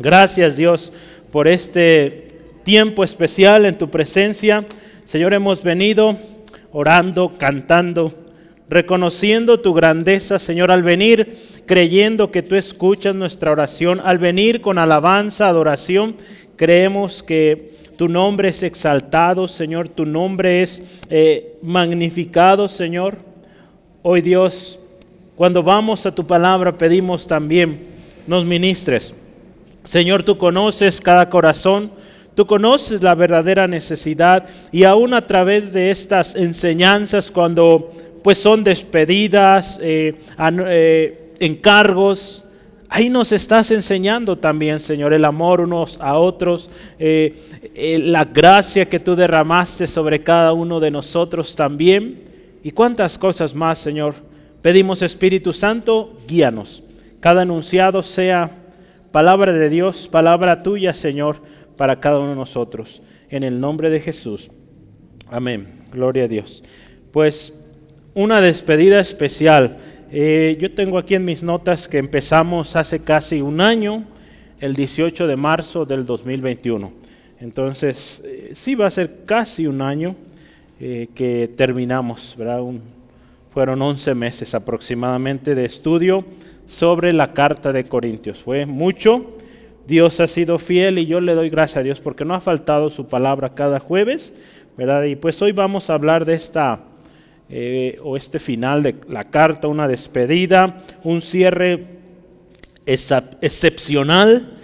[0.00, 0.92] Gracias Dios
[1.32, 2.28] por este
[2.62, 4.64] tiempo especial en tu presencia.
[5.08, 6.16] Señor, hemos venido
[6.70, 8.14] orando, cantando,
[8.68, 14.78] reconociendo tu grandeza, Señor, al venir creyendo que tú escuchas nuestra oración, al venir con
[14.78, 16.14] alabanza, adoración,
[16.54, 20.80] creemos que tu nombre es exaltado, Señor, tu nombre es
[21.10, 23.16] eh, magnificado, Señor.
[24.02, 24.78] Hoy Dios,
[25.34, 27.80] cuando vamos a tu palabra, pedimos también
[28.28, 29.12] nos ministres.
[29.84, 31.90] Señor, tú conoces cada corazón,
[32.34, 37.90] tú conoces la verdadera necesidad y aún a través de estas enseñanzas, cuando
[38.22, 42.44] pues son despedidas, eh, eh, encargos,
[42.88, 49.00] ahí nos estás enseñando también, Señor, el amor unos a otros, eh, la gracia que
[49.00, 52.22] tú derramaste sobre cada uno de nosotros también
[52.62, 54.14] y cuántas cosas más, Señor.
[54.62, 56.82] Pedimos Espíritu Santo, guíanos.
[57.20, 58.57] Cada enunciado sea
[59.18, 61.42] Palabra de Dios, palabra tuya, Señor,
[61.76, 63.02] para cada uno de nosotros.
[63.30, 64.48] En el nombre de Jesús.
[65.28, 65.66] Amén.
[65.92, 66.62] Gloria a Dios.
[67.10, 67.60] Pues
[68.14, 69.76] una despedida especial.
[70.12, 74.04] Eh, yo tengo aquí en mis notas que empezamos hace casi un año,
[74.60, 76.92] el 18 de marzo del 2021.
[77.40, 80.14] Entonces, eh, sí va a ser casi un año
[80.78, 82.60] eh, que terminamos, ¿verdad?
[83.52, 86.24] fueron 11 meses aproximadamente de estudio
[86.68, 88.38] sobre la carta de Corintios.
[88.38, 89.34] Fue mucho.
[89.86, 92.90] Dios ha sido fiel y yo le doy gracias a Dios porque no ha faltado
[92.90, 94.34] su palabra cada jueves,
[94.76, 95.04] ¿verdad?
[95.04, 96.80] Y pues hoy vamos a hablar de esta,
[97.48, 101.86] eh, o este final de la carta, una despedida, un cierre
[102.84, 104.58] excepcional.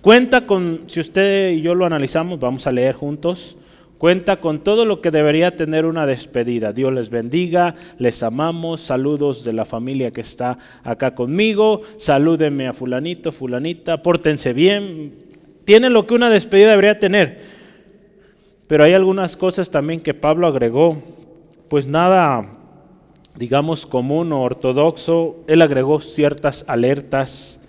[0.00, 3.56] Cuenta con, si usted y yo lo analizamos, vamos a leer juntos,
[4.02, 6.72] Cuenta con todo lo que debería tener una despedida.
[6.72, 12.72] Dios les bendiga, les amamos, saludos de la familia que está acá conmigo, salúdenme a
[12.72, 15.14] fulanito, fulanita, pórtense bien.
[15.64, 17.42] Tiene lo que una despedida debería tener.
[18.66, 21.00] Pero hay algunas cosas también que Pablo agregó,
[21.68, 22.44] pues nada,
[23.36, 25.44] digamos, común o ortodoxo.
[25.46, 27.62] Él agregó ciertas alertas,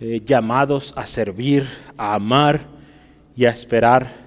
[0.00, 1.66] eh, llamados a servir,
[1.96, 2.60] a amar
[3.34, 4.19] y a esperar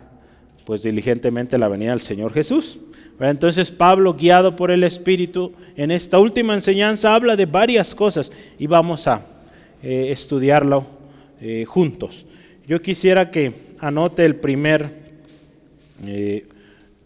[0.65, 2.79] pues diligentemente la venida del Señor Jesús.
[3.19, 8.67] Entonces Pablo, guiado por el Espíritu, en esta última enseñanza habla de varias cosas y
[8.67, 9.21] vamos a
[9.81, 10.85] eh, estudiarlo
[11.39, 12.25] eh, juntos.
[12.67, 15.03] Yo quisiera que anote el primer
[16.05, 16.47] eh,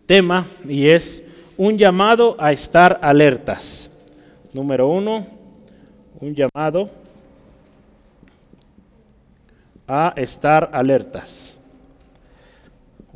[0.06, 1.24] tema y es
[1.58, 3.92] un llamado a estar alertas.
[4.54, 5.28] Número uno,
[6.20, 6.90] un llamado
[9.88, 11.57] a estar alertas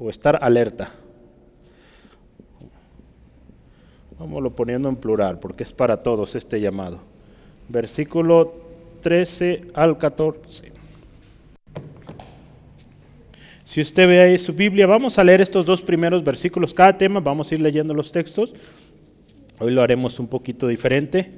[0.01, 0.89] o estar alerta.
[4.17, 6.99] Vámonos poniendo en plural porque es para todos este llamado.
[7.69, 8.53] Versículo
[9.01, 10.71] 13 al 14.
[13.65, 16.73] Si usted ve ahí su Biblia, vamos a leer estos dos primeros versículos.
[16.73, 18.53] Cada tema vamos a ir leyendo los textos.
[19.59, 21.31] Hoy lo haremos un poquito diferente.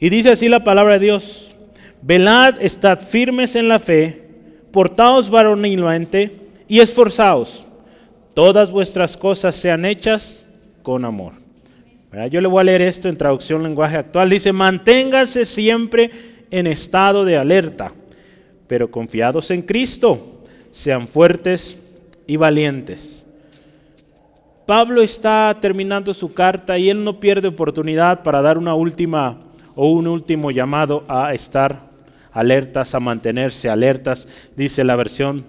[0.00, 1.54] Y dice así la palabra de Dios.
[2.00, 4.22] Velad, estad firmes en la fe,
[4.72, 6.32] portaos varonilmente
[6.68, 7.67] y esforzaos
[8.38, 10.46] todas vuestras cosas sean hechas
[10.84, 11.32] con amor.
[12.30, 14.30] Yo le voy a leer esto en traducción lenguaje actual.
[14.30, 16.08] Dice, manténgase siempre
[16.48, 17.90] en estado de alerta,
[18.68, 21.76] pero confiados en Cristo, sean fuertes
[22.28, 23.26] y valientes.
[24.66, 29.40] Pablo está terminando su carta y él no pierde oportunidad para dar una última
[29.74, 31.80] o un último llamado a estar
[32.30, 35.44] alertas, a mantenerse alertas, dice la versión,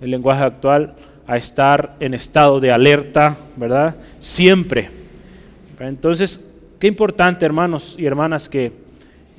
[0.00, 0.96] el lenguaje actual,
[1.26, 3.96] a estar en estado de alerta, ¿verdad?
[4.20, 4.90] Siempre.
[5.78, 6.44] Entonces,
[6.78, 8.72] qué importante, hermanos y hermanas, que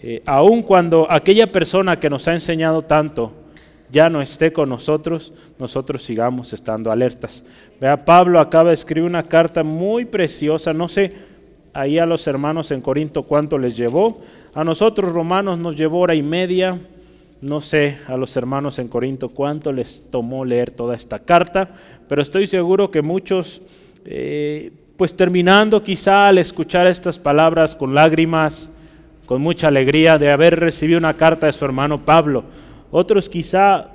[0.02, 3.32] eh, aun cuando aquella persona que nos ha enseñado tanto
[3.90, 7.46] ya no esté con nosotros, nosotros sigamos estando alertas.
[7.80, 11.14] Vea, Pablo acaba de escribir una carta muy preciosa, no sé
[11.74, 14.22] ahí a los hermanos en Corinto cuánto les llevó,
[14.54, 16.80] a nosotros romanos nos llevó hora y media,
[17.44, 21.70] no sé a los hermanos en Corinto cuánto les tomó leer toda esta carta,
[22.08, 23.62] pero estoy seguro que muchos,
[24.06, 28.70] eh, pues terminando quizá al escuchar estas palabras con lágrimas,
[29.26, 32.46] con mucha alegría de haber recibido una carta de su hermano Pablo,
[32.92, 33.90] otros quizá,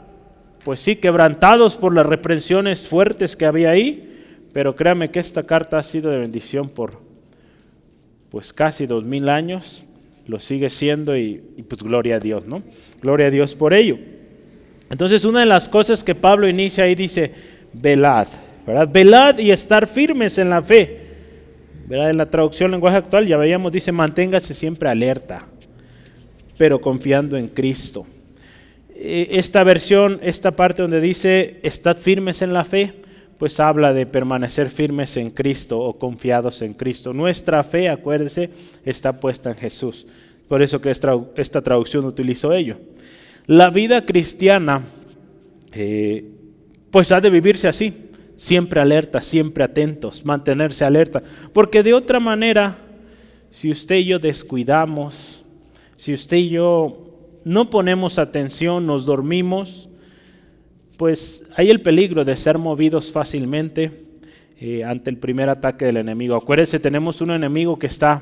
[0.65, 4.05] pues sí, quebrantados por las reprensiones fuertes que había ahí,
[4.53, 7.01] pero créame que esta carta ha sido de bendición por
[8.31, 9.85] pues casi dos mil años
[10.29, 12.63] lo sigue siendo y, pues gloria a Dios, ¿no?
[13.01, 13.99] Gloria a Dios por ello.
[14.91, 17.33] Entonces una de las cosas que Pablo inicia ahí dice,
[17.73, 18.29] velad,
[18.67, 18.89] ¿verdad?
[18.93, 21.01] Velad y estar firmes en la fe.
[21.87, 22.11] ¿verdad?
[22.11, 25.47] En la traducción lenguaje actual ya veíamos, dice, manténgase siempre alerta,
[26.59, 28.07] pero confiando en Cristo.
[28.95, 32.93] eh, esta versión, esta parte donde dice, estad firmes en la fe,
[33.39, 37.13] pues habla de permanecer firmes en Cristo o confiados en Cristo.
[37.13, 38.51] Nuestra fe, acuérdese,
[38.85, 40.07] está puesta en Jesús.
[40.49, 42.79] Por eso que esta, traducción utilizó ello.
[43.47, 44.85] La vida cristiana,
[45.73, 46.25] eh,
[46.91, 52.79] pues ha de vivirse así, siempre alerta, siempre atentos, mantenerse alerta, porque de otra manera,
[53.51, 55.45] si usted y yo descuidamos,
[55.97, 57.05] si usted y yo
[57.45, 59.88] no ponemos atención, nos dormimos,
[60.99, 63.93] pues hay el peligro de ser movidos fácilmente
[64.61, 66.35] eh, ante el primer ataque del enemigo.
[66.35, 68.21] Acuérdense, tenemos un enemigo que está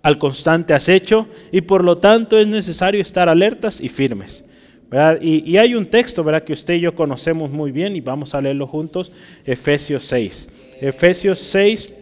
[0.00, 4.44] al constante acecho y por lo tanto es necesario estar alertas y firmes.
[5.20, 8.68] Y, hay un texto que usted y yo conocemos muy bien y vamos a leerlo
[8.68, 9.10] juntos,
[9.44, 10.48] Efesios 6.
[10.80, 11.92] Efesios 6,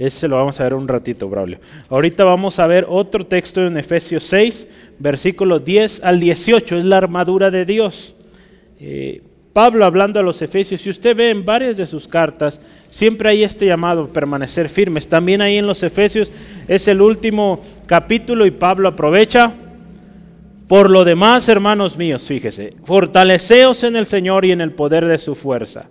[0.00, 1.58] Ese lo vamos a ver un ratito, Braulio.
[1.90, 4.66] Ahorita vamos a ver otro texto en Efesios 6,
[4.98, 6.78] versículos 10 al 18.
[6.78, 8.14] Es la armadura de Dios.
[8.80, 9.20] Eh,
[9.52, 13.42] Pablo hablando a los Efesios, si usted ve en varias de sus cartas, siempre hay
[13.42, 15.06] este llamado a permanecer firmes.
[15.06, 16.32] También ahí en los Efesios
[16.66, 19.52] es el último capítulo y Pablo aprovecha.
[20.66, 25.18] Por lo demás, hermanos míos, fíjese, fortaleceos en el Señor y en el poder de
[25.18, 25.90] su fuerza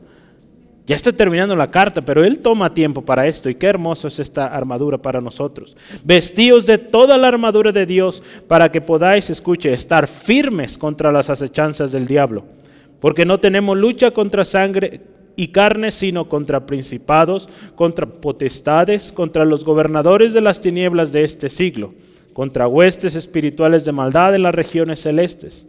[0.90, 4.18] ya está terminando la carta, pero Él toma tiempo para esto y qué hermoso es
[4.18, 5.78] esta armadura para nosotros.
[6.04, 11.30] Vestíos de toda la armadura de Dios para que podáis, escuche, estar firmes contra las
[11.30, 12.44] acechanzas del diablo.
[13.00, 15.02] Porque no tenemos lucha contra sangre
[15.36, 21.52] y carne, sino contra principados, contra potestades, contra los gobernadores de las tinieblas de este
[21.52, 21.94] siglo,
[22.34, 25.68] contra huestes espirituales de maldad en las regiones celestes.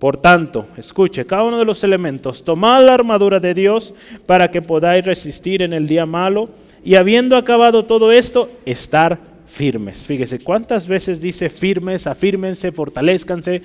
[0.00, 3.92] Por tanto, escuche, cada uno de los elementos, tomad la armadura de Dios
[4.24, 6.48] para que podáis resistir en el día malo
[6.82, 10.06] y habiendo acabado todo esto, estar firmes.
[10.06, 13.60] Fíjese, ¿cuántas veces dice firmes, afírmense, fortalezcanse?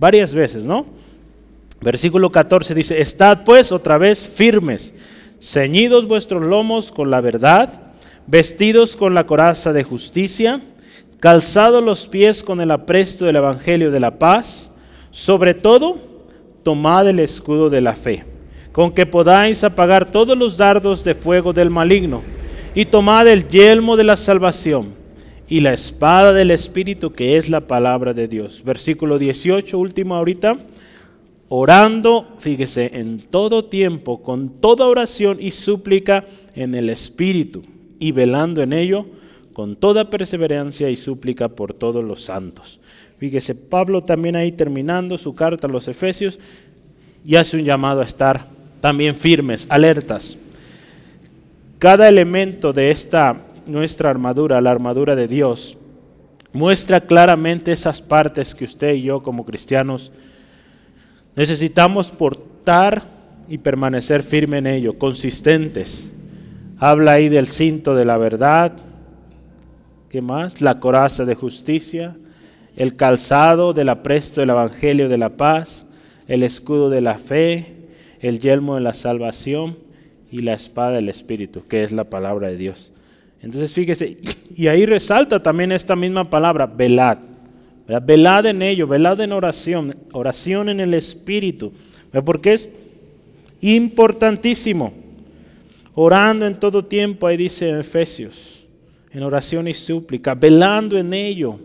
[0.00, 0.84] Varias veces, ¿no?
[1.80, 4.92] Versículo 14 dice, estad pues otra vez firmes,
[5.40, 7.70] ceñidos vuestros lomos con la verdad,
[8.26, 10.60] vestidos con la coraza de justicia,
[11.20, 14.67] calzados los pies con el apresto del Evangelio de la paz,
[15.18, 15.96] sobre todo,
[16.62, 18.24] tomad el escudo de la fe,
[18.70, 22.22] con que podáis apagar todos los dardos de fuego del maligno,
[22.72, 24.94] y tomad el yelmo de la salvación
[25.48, 28.62] y la espada del Espíritu, que es la palabra de Dios.
[28.64, 30.56] Versículo 18, último ahorita.
[31.48, 37.64] Orando, fíjese, en todo tiempo, con toda oración y súplica en el Espíritu,
[37.98, 39.06] y velando en ello
[39.52, 42.78] con toda perseverancia y súplica por todos los santos.
[43.18, 46.38] Fíjese, Pablo también ahí terminando su carta a los Efesios
[47.24, 48.46] y hace un llamado a estar
[48.80, 50.36] también firmes, alertas.
[51.78, 53.36] Cada elemento de esta
[53.66, 55.76] nuestra armadura, la armadura de Dios,
[56.52, 60.12] muestra claramente esas partes que usted y yo como cristianos
[61.36, 63.04] necesitamos portar
[63.48, 66.12] y permanecer firme en ello, consistentes.
[66.78, 68.72] Habla ahí del cinto de la verdad,
[70.08, 70.60] ¿qué más?
[70.60, 72.16] La coraza de justicia,
[72.78, 75.84] el calzado del apresto del Evangelio de la paz,
[76.28, 77.74] el escudo de la fe,
[78.20, 79.76] el yelmo de la salvación
[80.30, 82.92] y la espada del Espíritu, que es la palabra de Dios.
[83.42, 84.16] Entonces fíjese,
[84.54, 87.18] y ahí resalta también esta misma palabra, velad.
[88.04, 91.72] Velad en ello, velad en oración, oración en el Espíritu,
[92.24, 92.70] porque es
[93.60, 94.92] importantísimo.
[95.96, 98.64] Orando en todo tiempo, ahí dice en Efesios,
[99.12, 101.58] en oración y súplica, velando en ello.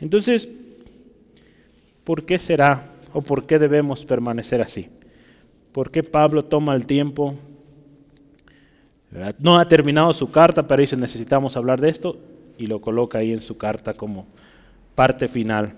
[0.00, 0.48] Entonces,
[2.04, 4.88] ¿por qué será o por qué debemos permanecer así?
[5.72, 7.34] ¿Por qué Pablo toma el tiempo?
[9.38, 12.18] No ha terminado su carta, pero dice necesitamos hablar de esto
[12.58, 14.26] y lo coloca ahí en su carta como
[14.94, 15.74] parte final.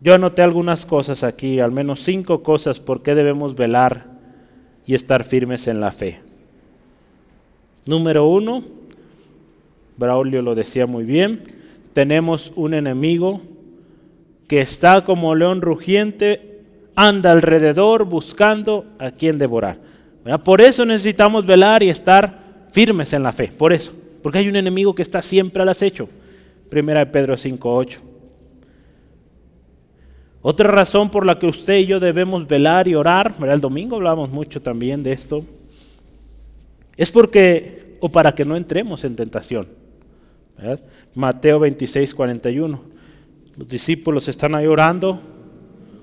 [0.00, 4.06] Yo anoté algunas cosas aquí, al menos cinco cosas por qué debemos velar
[4.86, 6.20] y estar firmes en la fe.
[7.86, 8.64] Número uno,
[9.96, 11.44] Braulio lo decía muy bien,
[11.96, 13.40] tenemos un enemigo
[14.46, 16.60] que está como león rugiente,
[16.94, 19.78] anda alrededor buscando a quien devorar.
[20.44, 24.56] Por eso necesitamos velar y estar firmes en la fe, por eso, porque hay un
[24.56, 26.06] enemigo que está siempre al acecho.
[26.68, 28.00] Primera de Pedro 5.8.
[30.42, 34.28] Otra razón por la que usted y yo debemos velar y orar, el domingo hablamos
[34.28, 35.46] mucho también de esto,
[36.94, 39.85] es porque, o para que no entremos en tentación.
[41.14, 42.80] Mateo 26, 41.
[43.56, 45.20] Los discípulos están ahí orando,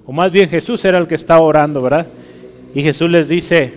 [0.06, 2.08] o más bien Jesús era el que estaba orando, ¿verdad?
[2.74, 3.74] Y Jesús les dice,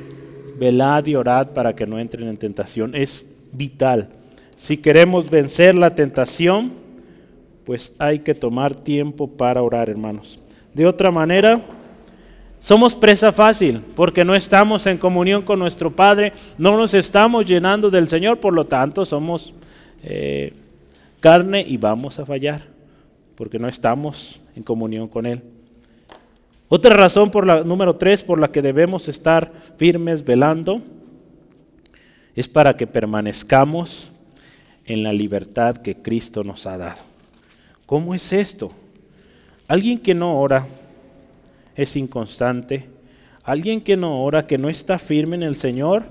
[0.59, 2.95] velad y orad para que no entren en tentación.
[2.95, 4.09] Es vital.
[4.57, 6.73] Si queremos vencer la tentación,
[7.65, 10.41] pues hay que tomar tiempo para orar, hermanos.
[10.73, 11.61] De otra manera,
[12.61, 17.91] somos presa fácil porque no estamos en comunión con nuestro Padre, no nos estamos llenando
[17.91, 19.53] del Señor, por lo tanto somos
[20.03, 20.53] eh,
[21.21, 22.65] carne y vamos a fallar
[23.37, 25.43] porque no estamos en comunión con Él.
[26.69, 30.83] Otra razón por la número tres por la que debemos estar firmes velando
[32.35, 34.11] es para que permanezcamos
[34.85, 37.01] en la libertad que Cristo nos ha dado.
[37.87, 38.73] ¿Cómo es esto?
[39.69, 40.67] Alguien que no ora
[41.77, 42.89] es inconstante.
[43.45, 46.05] Alguien que no ora, que no está firme en el Señor,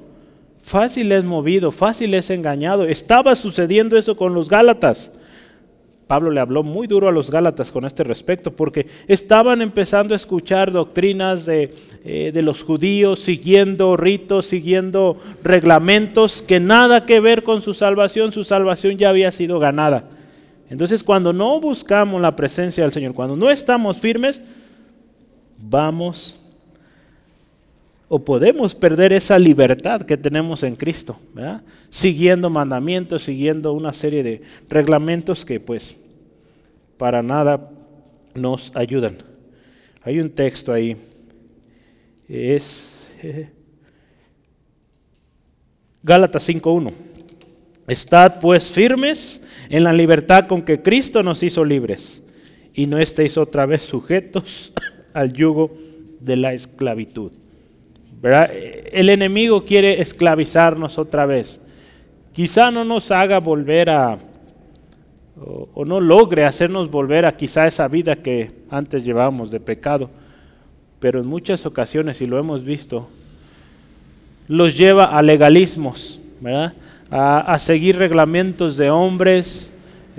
[0.65, 2.85] fácil es movido, fácil es engañado.
[2.85, 5.13] Estaba sucediendo eso con los Gálatas.
[6.07, 10.17] Pablo le habló muy duro a los Gálatas con este respecto, porque estaban empezando a
[10.17, 17.43] escuchar doctrinas de, eh, de, los judíos, siguiendo ritos, siguiendo reglamentos que nada que ver
[17.43, 20.09] con su salvación, su salvación ya había sido ganada.
[20.69, 24.41] Entonces cuando no buscamos la presencia del Señor, cuando no estamos firmes,
[25.57, 26.39] vamos
[28.07, 31.17] o podemos perder esa libertad que tenemos en Cristo,
[31.89, 35.97] siguiendo mandamientos, siguiendo una serie de reglamentos que pues
[36.97, 37.71] para nada
[38.35, 39.17] nos ayudan.
[40.03, 40.95] Hay un texto ahí,
[42.29, 42.91] es
[43.23, 43.49] eh,
[46.03, 46.93] Gálatas 5.1.
[47.87, 52.21] Estad pues firmes en la libertad con que Cristo nos hizo libres
[52.73, 54.73] y no estéis otra vez sujetos
[55.13, 55.75] al yugo
[56.19, 57.31] de la esclavitud.
[58.25, 61.59] El enemigo quiere esclavizarnos otra vez.
[62.33, 64.17] Quizá no nos haga volver a,
[65.73, 70.09] o, no logre hacernos volver a quizá esa vida que antes llevábamos de pecado,
[70.99, 73.07] pero en muchas ocasiones, y lo hemos visto,
[74.47, 76.19] los lleva a legalismos,
[77.11, 79.71] A, a seguir reglamentos de hombres,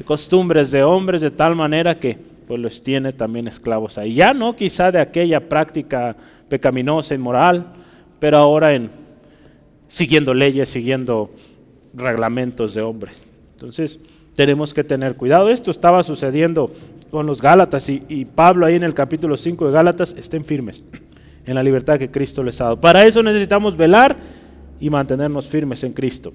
[0.04, 4.14] costumbres de hombres, de tal manera que pues los tiene también esclavos ahí.
[4.14, 6.14] Ya no quizá de aquella práctica
[6.48, 7.66] pecaminosa, inmoral,
[8.18, 8.90] pero ahora en
[9.88, 11.30] siguiendo leyes, siguiendo
[11.94, 13.26] reglamentos de hombres.
[13.52, 14.00] Entonces,
[14.34, 15.48] tenemos que tener cuidado.
[15.48, 16.72] Esto estaba sucediendo
[17.10, 20.82] con los Gálatas y, y, Pablo ahí en el capítulo 5 de Gálatas, estén firmes
[21.46, 22.80] en la libertad que Cristo les ha dado.
[22.80, 24.16] Para eso necesitamos velar
[24.80, 26.32] y mantenernos firmes en Cristo.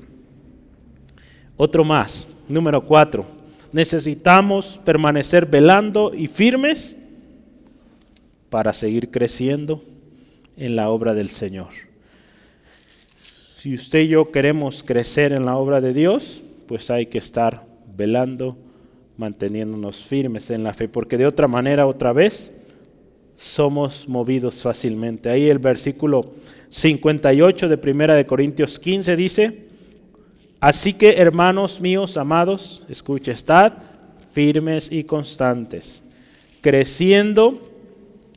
[1.58, 6.96] Otro más, número 4 necesitamos permanecer velando y firmes
[8.50, 9.84] para seguir creciendo
[10.62, 11.70] en la obra del Señor.
[13.58, 17.66] Si usted y yo queremos crecer en la obra de Dios, pues hay que estar
[17.98, 18.56] velando,
[19.18, 22.52] manteniéndonos firmes en la fe, porque de otra manera, otra vez,
[23.38, 25.32] somos movidos fácilmente.
[25.32, 26.34] Ahí el versículo
[26.70, 29.66] 58 de Primera de Corintios 15 dice,
[30.60, 33.74] Así que, hermanos míos amados, escucha, estad
[34.32, 36.04] firmes y constantes,
[36.62, 37.68] creciendo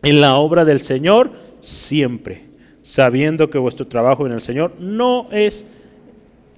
[0.03, 2.45] en la obra del Señor siempre,
[2.83, 5.65] sabiendo que vuestro trabajo en el Señor no es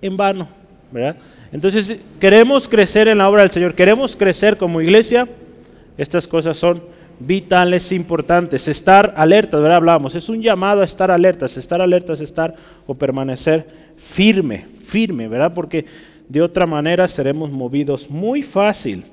[0.02, 0.48] en vano,
[0.90, 1.16] ¿verdad?
[1.52, 5.28] Entonces, queremos crecer en la obra del Señor, queremos crecer como iglesia,
[5.96, 6.82] estas cosas son
[7.18, 9.76] vitales, importantes, estar alertas, ¿verdad?
[9.76, 12.54] Hablamos, es un llamado a estar alertas, estar alertas, estar
[12.86, 15.54] o permanecer firme, firme, ¿verdad?
[15.54, 15.86] Porque
[16.28, 19.04] de otra manera seremos movidos muy fácil.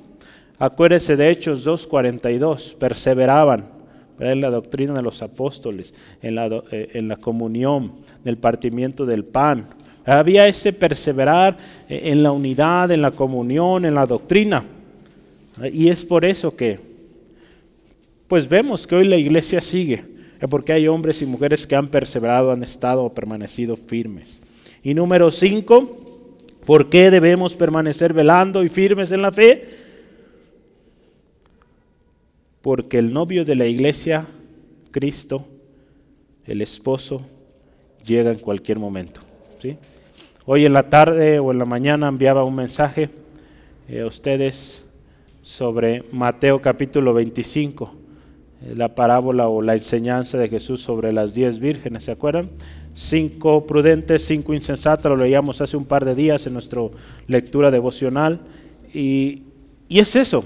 [0.59, 3.65] Acuérdese de Hechos 2.42, perseveraban
[4.19, 7.93] en la doctrina de los apóstoles, en la, eh, en la comunión,
[8.23, 9.67] en el partimiento del pan.
[10.05, 14.63] Había ese perseverar eh, en la unidad, en la comunión, en la doctrina.
[15.71, 16.79] Y es por eso que,
[18.27, 20.03] pues vemos que hoy la iglesia sigue,
[20.49, 24.41] porque hay hombres y mujeres que han perseverado, han estado o permanecido firmes.
[24.83, 25.97] Y número cinco,
[26.65, 29.82] ¿por qué debemos permanecer velando y firmes en la fe?
[32.63, 34.25] Porque el novio de la iglesia,
[34.89, 35.45] Cristo,
[36.45, 37.21] el esposo,
[38.05, 39.19] llega en cualquier momento.
[39.61, 39.75] ¿sí?
[40.45, 43.09] Hoy en la tarde o en la mañana enviaba un mensaje
[43.89, 44.85] eh, a ustedes
[45.41, 47.93] sobre Mateo capítulo 25,
[48.61, 52.49] eh, la parábola o la enseñanza de Jesús sobre las diez vírgenes, ¿se acuerdan?
[52.93, 56.79] cinco prudentes, cinco insensatas, lo leíamos hace un par de días en nuestra
[57.27, 58.39] lectura devocional.
[58.93, 59.43] Y,
[59.89, 60.45] y es eso.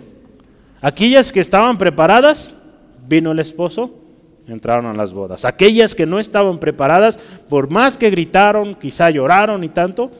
[0.82, 2.56] Aquellas que estaban preparadas,
[3.08, 3.94] vino el esposo,
[4.48, 5.46] entraron a las bodas.
[5.46, 7.18] Aquellas que no estaban preparadas,
[7.50, 10.12] por más que gritaron, quizá lloraron y tanto,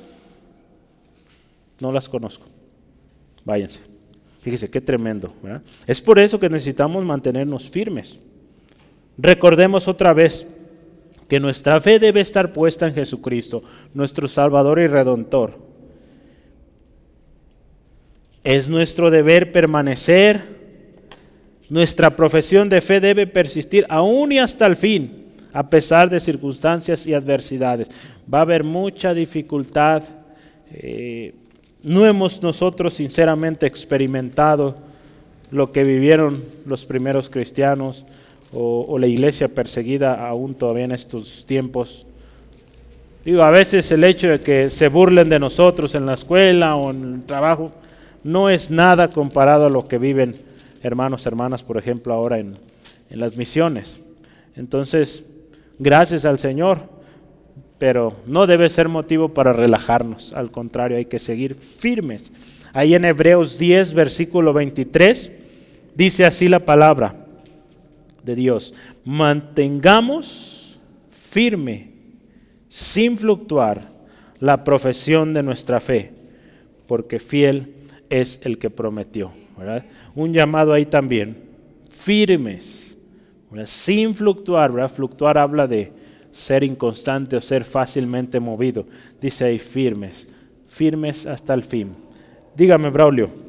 [1.80, 2.46] no las conozco.
[3.46, 3.80] Váyanse.
[4.42, 5.34] Fíjese qué tremendo.
[5.86, 8.20] Es por eso que necesitamos mantenernos firmes.
[9.18, 10.48] Recordemos otra vez,
[11.28, 13.62] que nuestra fe debe estar puesta en Jesucristo,
[13.94, 15.67] nuestro Salvador y Redentor.
[18.48, 20.42] Es nuestro deber permanecer.
[21.68, 27.06] Nuestra profesión de fe debe persistir aún y hasta el fin, a pesar de circunstancias
[27.06, 27.90] y adversidades.
[28.34, 30.04] Va a haber mucha dificultad.
[30.72, 31.36] Eh,
[31.84, 34.78] no hemos nosotros sinceramente experimentado
[35.52, 38.06] lo que vivieron los primeros cristianos
[38.54, 42.06] o, la iglesia perseguida aún todavía en estos tiempos.
[43.26, 46.92] Digo, a veces el hecho de que se burlen de nosotros en la escuela o
[46.92, 47.74] en el trabajo
[48.24, 50.36] no es nada comparado a lo que viven
[50.84, 52.54] hermanos, hermanas, por ejemplo, ahora en,
[53.10, 54.00] en las misiones.
[54.56, 55.24] Entonces,
[55.80, 56.80] gracias al Señor,
[57.78, 62.32] pero no debe ser motivo para relajarnos, al contrario, hay que seguir firmes.
[62.74, 65.32] Ahí en Hebreos 10, versículo 23,
[65.96, 67.16] dice así la palabra
[68.24, 68.74] de Dios,
[69.06, 70.80] mantengamos
[71.12, 71.92] firme
[72.70, 73.90] sin fluctuar
[74.40, 76.12] la profesión de nuestra fe,
[76.88, 77.74] porque fiel
[78.10, 79.32] es el que prometió.
[80.16, 81.38] Un llamado ahí también,
[81.90, 82.96] firmes,
[83.66, 84.72] sin fluctuar.
[84.72, 84.92] ¿verdad?
[84.92, 85.92] Fluctuar habla de
[86.32, 88.86] ser inconstante o ser fácilmente movido.
[89.20, 90.28] Dice ahí firmes,
[90.68, 91.92] firmes hasta el fin.
[92.56, 93.47] Dígame, Braulio.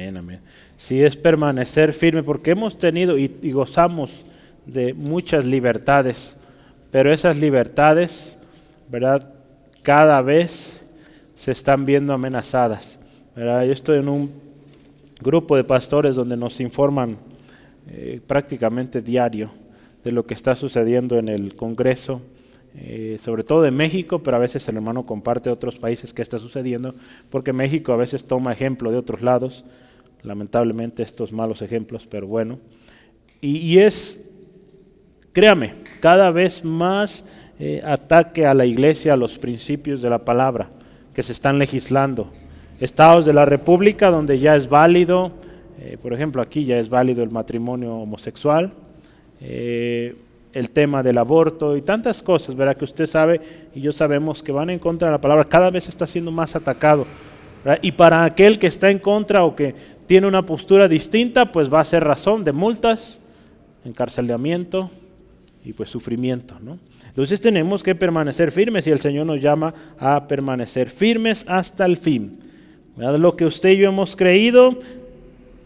[0.00, 0.40] Amén, amén.
[0.78, 4.24] Sí, es permanecer firme, porque hemos tenido y, gozamos
[4.64, 6.36] de muchas libertades,
[6.90, 8.38] pero esas libertades,
[8.88, 9.30] ¿verdad?
[9.82, 10.80] Cada vez
[11.36, 12.98] se están viendo amenazadas.
[13.36, 14.32] Yo estoy en un
[15.20, 17.18] grupo de pastores donde nos informan
[17.90, 19.50] eh, prácticamente diario
[20.02, 22.22] de lo que está sucediendo en el Congreso,
[22.74, 26.38] eh, sobre todo de México, pero a veces el hermano comparte otros países que está
[26.38, 26.94] sucediendo,
[27.28, 29.64] porque México a veces toma ejemplo de otros lados,
[30.22, 32.58] lamentablemente estos malos ejemplos, pero bueno.
[33.40, 34.20] Y, es,
[35.32, 37.24] créame, cada vez más
[37.58, 40.70] eh, ataque a la iglesia, a los principios de la palabra
[41.14, 42.30] que se están legislando.
[42.80, 45.32] Estados de la República donde ya es válido,
[45.78, 48.72] eh, por ejemplo aquí ya es válido el matrimonio homosexual
[50.52, 52.76] el tema del aborto y tantas cosas, ¿verdad?
[52.76, 53.40] Que usted sabe
[53.74, 56.56] y yo sabemos que van en contra de la palabra, cada vez está siendo más
[56.56, 57.06] atacado.
[57.82, 59.74] Y para aquel que está en contra o que
[60.10, 63.20] tiene una postura distinta, pues va a ser razón de multas,
[63.84, 64.90] encarcelamiento
[65.64, 66.80] y pues sufrimiento, ¿no?
[67.06, 71.96] Entonces tenemos que permanecer firmes y el Señor nos llama a permanecer firmes hasta el
[71.96, 72.40] fin.
[72.96, 74.80] Lo que usted y yo hemos creído,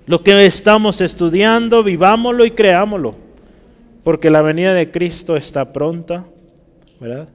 [0.07, 3.15] lo que estamos estudiando, vivámoslo y creámoslo
[4.03, 6.27] porque la venida de Cristo está pronta,
[7.01, 7.31] ¿verdad?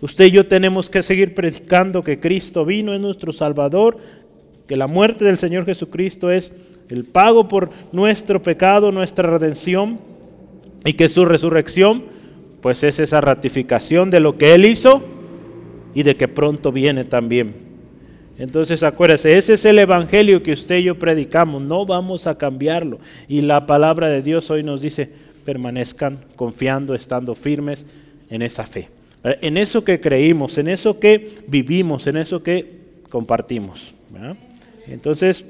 [0.00, 3.96] Usted y yo tenemos que seguir predicando que Cristo vino, es nuestro Salvador,
[4.66, 6.52] que la muerte del Señor Jesucristo es
[6.88, 9.98] el pago por nuestro pecado, nuestra redención,
[10.84, 12.04] y que su resurrección,
[12.60, 15.02] pues es esa ratificación de lo que Él hizo
[15.94, 17.54] y de que pronto viene también.
[18.38, 22.98] Entonces acuérdese, ese es el Evangelio que usted y yo predicamos, no vamos a cambiarlo.
[23.28, 25.08] Y la palabra de Dios hoy nos dice,
[25.44, 27.86] permanezcan confiando, estando firmes
[28.28, 28.88] en esa fe.
[29.22, 33.94] En eso que creímos, en eso que vivimos, en eso que compartimos.
[34.86, 35.44] Entonces,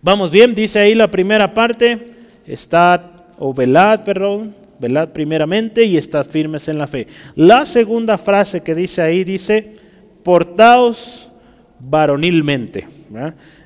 [0.00, 1.98] vamos bien, dice ahí la primera parte,
[2.46, 3.00] estad
[3.38, 7.06] o velad, perdón, velad primeramente y estad firmes en la fe.
[7.36, 9.76] La segunda frase que dice ahí dice,
[10.22, 11.28] portaos
[11.78, 12.86] varonilmente.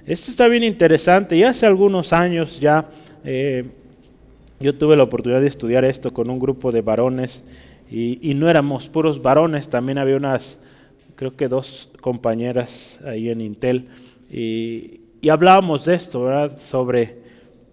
[0.07, 2.87] Esto está bien interesante y hace algunos años ya
[3.25, 3.65] eh,
[4.59, 7.43] yo tuve la oportunidad de estudiar esto con un grupo de varones
[7.91, 10.59] y, no éramos puros varones, también había unas,
[11.15, 13.87] creo que dos compañeras ahí en Intel
[14.31, 16.57] y, hablábamos de esto, ¿verdad?
[16.71, 17.17] Sobre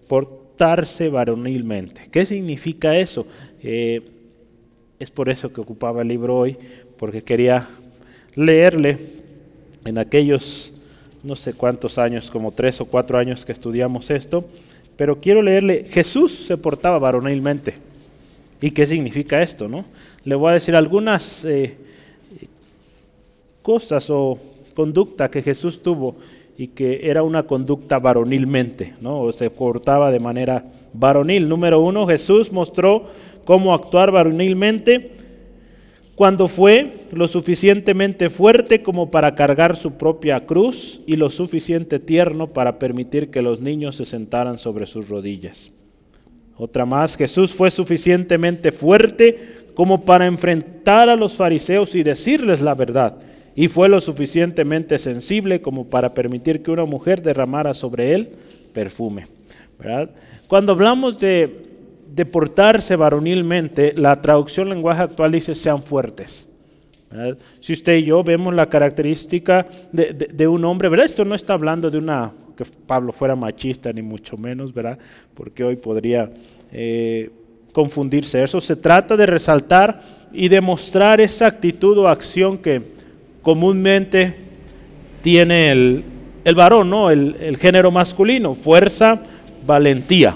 [0.08, 2.08] portarse varonilmente.
[2.12, 3.28] ¿Qué significa eso?
[3.62, 4.02] Eh,
[5.00, 6.58] es por eso que ocupaba el libro hoy,
[6.98, 7.70] porque quería
[8.36, 8.98] leerle
[9.86, 10.74] en aquellos
[11.24, 14.46] no sé cuántos años, como tres o cuatro años que estudiamos esto,
[14.98, 17.76] pero quiero leerle, Jesús se portaba varonilmente.
[18.62, 19.68] ¿Y qué significa esto?
[19.68, 19.86] No?
[20.24, 21.76] Le voy a decir algunas eh,
[23.62, 24.38] cosas o
[24.74, 26.16] conducta que Jesús tuvo
[26.58, 29.32] y que era una conducta varonilmente, ¿no?
[29.32, 31.50] se portaba de manera varonil.
[31.50, 33.08] Número uno, Jesús mostró
[33.46, 35.12] cómo actuar varonilmente
[36.16, 42.48] cuando fue lo suficientemente fuerte como para cargar su propia cruz y lo suficiente tierno
[42.48, 45.72] para permitir que los niños se sentaran sobre sus rodillas.
[46.56, 52.76] Otra más, Jesús fue suficientemente fuerte como para enfrentar a los fariseos y decirles la
[52.76, 53.16] verdad.
[53.56, 58.30] Y fue lo suficientemente sensible como para permitir que una mujer derramara sobre él
[58.74, 59.28] perfume.
[60.48, 61.66] Cuando hablamos de,
[62.14, 66.50] de, portarse varonilmente, la traducción lenguaje actual dice sean fuertes.
[67.60, 70.90] Si usted y yo vemos la característica de, un hombre.
[71.04, 74.74] Esto no está hablando de una que Pablo fuera machista, ni mucho menos.
[75.34, 76.32] Porque hoy podría
[76.72, 77.30] eh,
[77.72, 78.44] confundirse.
[78.44, 82.82] Eso se trata de resaltar y demostrar esa actitud o acción que
[83.44, 84.34] comúnmente
[85.22, 86.04] tiene el,
[86.44, 87.12] el varón, ¿no?
[87.12, 89.22] El, el género masculino, fuerza,
[89.68, 90.36] valentía.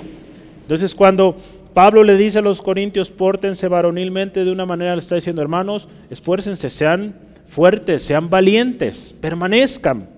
[0.61, 1.35] Entonces cuando
[1.73, 5.87] Pablo le dice a los corintios, pórtense varonilmente de una manera, le está diciendo, hermanos,
[6.09, 7.15] esfuércense, sean
[7.47, 10.09] fuertes, sean valientes, permanezcan.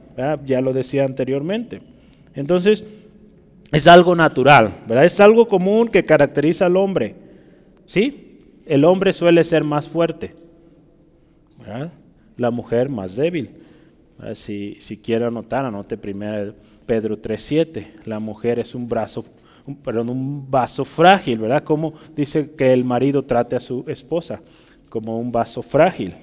[0.46, 1.82] Ya lo decía anteriormente.
[2.34, 2.84] Entonces,
[3.72, 5.06] es algo natural, ¿verdad?
[5.06, 7.16] Es algo común que caracteriza al hombre.
[7.86, 8.40] ¿Sí?
[8.66, 10.36] El hombre suele ser más fuerte,
[11.58, 11.92] ¿verdad?
[12.40, 13.50] La mujer más débil.
[14.34, 16.54] Si, si quiere anotar, anote primero
[16.86, 18.06] Pedro 3.7.
[18.06, 19.26] La mujer es un brazo,
[19.66, 21.64] un, perdón, un vaso frágil, ¿verdad?
[21.64, 24.42] Como dice que el marido trate a su esposa,
[24.90, 26.16] como un vaso frágil.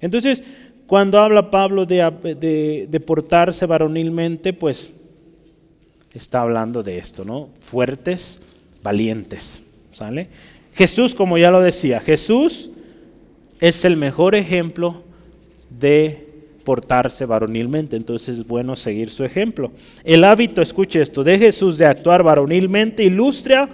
[0.00, 0.42] Entonces,
[0.86, 4.90] cuando habla Pablo de, de portarse varonilmente, pues
[6.14, 7.50] está hablando de esto, ¿no?
[7.60, 8.40] Fuertes,
[8.82, 9.60] valientes,
[9.92, 10.28] ¿sale?
[10.72, 12.70] Jesús, como ya lo decía, Jesús
[13.60, 15.02] es el mejor ejemplo
[15.70, 16.26] de
[16.64, 19.72] portarse varonilmente, entonces es bueno seguir su ejemplo.
[20.04, 23.68] El hábito, escuche esto, de Jesús de actuar varonilmente ilustra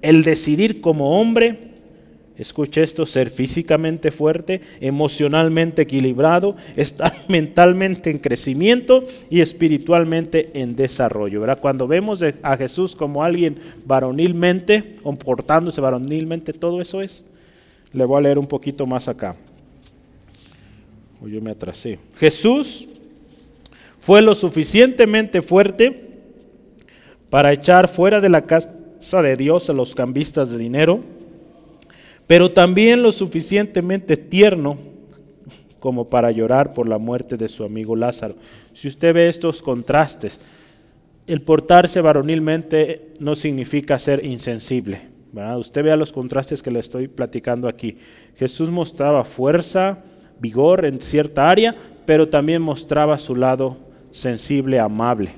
[0.00, 1.74] el decidir como hombre
[2.36, 11.40] Escuche esto, ser físicamente fuerte, emocionalmente equilibrado, estar mentalmente en crecimiento y espiritualmente en desarrollo.
[11.40, 11.60] ¿verdad?
[11.60, 17.22] Cuando vemos a Jesús como alguien varonilmente, comportándose varonilmente, todo eso es.
[17.92, 19.36] Le voy a leer un poquito más acá.
[21.28, 21.98] Yo me atrasé.
[22.16, 22.88] Jesús
[23.98, 26.08] fue lo suficientemente fuerte
[27.30, 31.00] para echar fuera de la casa de Dios a los cambistas de dinero
[32.26, 34.78] pero también lo suficientemente tierno
[35.78, 38.36] como para llorar por la muerte de su amigo Lázaro.
[38.72, 40.40] Si usted ve estos contrastes,
[41.26, 45.00] el portarse varonilmente no significa ser insensible.
[45.58, 47.98] Usted vea los contrastes que le estoy platicando aquí.
[48.36, 49.98] Jesús mostraba fuerza,
[50.44, 53.78] vigor en cierta área, pero también mostraba su lado
[54.10, 55.32] sensible, amable.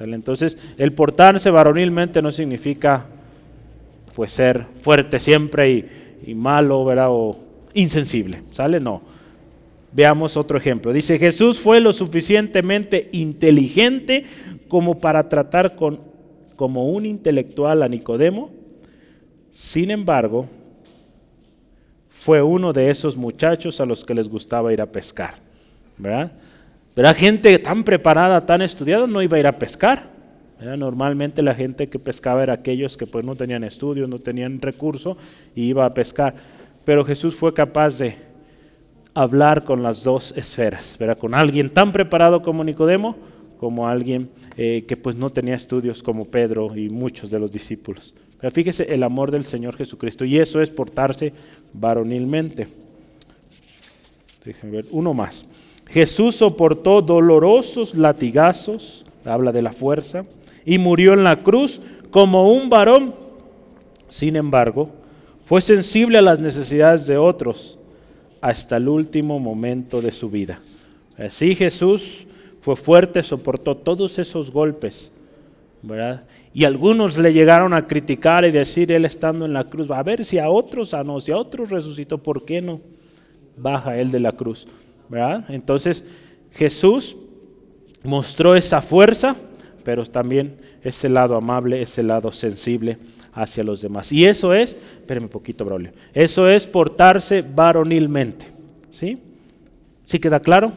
[0.00, 3.06] Entonces, el portarse varonilmente no significa
[4.14, 5.86] pues ser fuerte siempre y,
[6.26, 7.08] y malo, ¿verdad?
[7.10, 7.38] O
[7.72, 8.80] insensible, ¿sale?
[8.80, 9.00] No.
[9.92, 10.92] Veamos otro ejemplo.
[10.92, 14.24] Dice, Jesús fue lo suficientemente inteligente
[14.68, 16.00] como para tratar con,
[16.56, 18.50] como un intelectual a Nicodemo.
[19.50, 20.48] Sin embargo,
[22.22, 25.34] fue uno de esos muchachos a los que les gustaba ir a pescar.
[25.98, 26.30] ¿Verdad?
[26.94, 27.16] ¿Verdad?
[27.16, 30.04] Gente tan preparada, tan estudiada, no iba a ir a pescar.
[30.60, 35.16] Normalmente la gente que pescaba era aquellos que pues no tenían estudios, no tenían recurso
[35.56, 36.36] y iba a pescar.
[36.84, 38.14] Pero Jesús fue capaz de
[39.14, 41.18] hablar con las dos esferas, ¿verdad?
[41.18, 43.16] con alguien tan preparado como Nicodemo,
[43.58, 48.14] como alguien eh, que pues no tenía estudios como Pedro y muchos de los discípulos.
[48.42, 51.32] Pero fíjese el amor del Señor Jesucristo y eso es portarse
[51.72, 52.68] varonilmente.
[54.44, 55.46] Déjenme ver, uno más.
[55.88, 60.24] Jesús soportó dolorosos latigazos, habla de la fuerza,
[60.64, 61.80] y murió en la cruz
[62.10, 63.14] como un varón.
[64.08, 64.90] Sin embargo,
[65.46, 67.78] fue sensible a las necesidades de otros
[68.40, 70.60] hasta el último momento de su vida.
[71.16, 72.26] Así Jesús
[72.60, 75.12] fue fuerte, soportó todos esos golpes,
[76.54, 80.24] Y algunos le llegaron a criticar y decir, él estando en la cruz, a ver
[80.24, 82.80] si a otros, a no, si a otros resucitó, ¿por qué no
[83.56, 84.66] baja él de la cruz?
[85.48, 86.04] Entonces
[86.52, 87.16] Jesús
[88.02, 89.36] mostró esa fuerza,
[89.84, 92.98] pero también ese lado amable, ese lado sensible
[93.32, 94.12] hacia los demás.
[94.12, 98.46] Y eso es, espérenme un poquito, Braulio, eso es portarse varonilmente.
[98.90, 99.18] ¿Sí?
[100.06, 100.72] ¿Sí queda claro?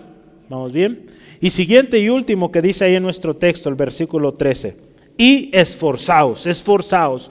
[0.50, 1.08] ¿Vamos bien?
[1.42, 4.95] Y siguiente y último que dice ahí en nuestro texto, el versículo 13.
[5.18, 7.30] Y esforzaos, esforzaos.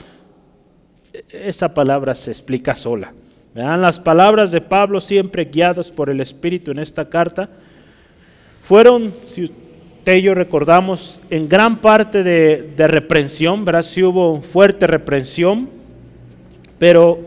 [1.31, 3.13] Esa palabra se explica sola.
[3.55, 7.49] Las palabras de Pablo, siempre guiadas por el Espíritu en esta carta,
[8.65, 9.49] fueron, si
[10.23, 13.83] yo recordamos en gran parte de, reprensión, ¿verdad?
[13.83, 15.69] Sí hubo fuerte reprensión,
[16.79, 17.19] pero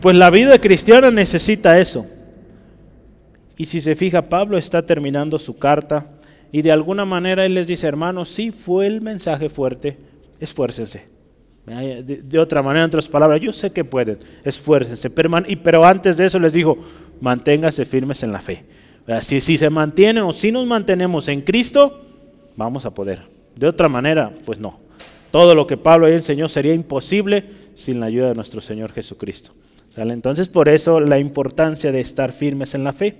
[0.00, 2.06] pues la vida cristiana necesita eso.
[3.56, 6.04] Y si se fija, Pablo está terminando su carta
[6.52, 9.96] y de alguna manera él les dice, hermanos, sí fue el mensaje fuerte,
[10.38, 11.06] esfuércense,
[11.64, 15.10] De, otra manera, en otras palabras, yo sé que pueden, esfuércense.
[15.48, 16.76] Y, pero antes de eso les dijo,
[17.20, 18.64] manténgase firmes en la fe.
[19.22, 22.02] Si, si se mantienen o si nos mantenemos en Cristo,
[22.56, 23.22] vamos a poder.
[23.56, 24.78] De otra manera, pues no.
[25.30, 29.52] Todo lo que Pablo ahí enseñó sería imposible sin la ayuda de nuestro Señor Jesucristo.
[29.96, 33.16] Entonces, por eso la importancia de estar firmes en la fe.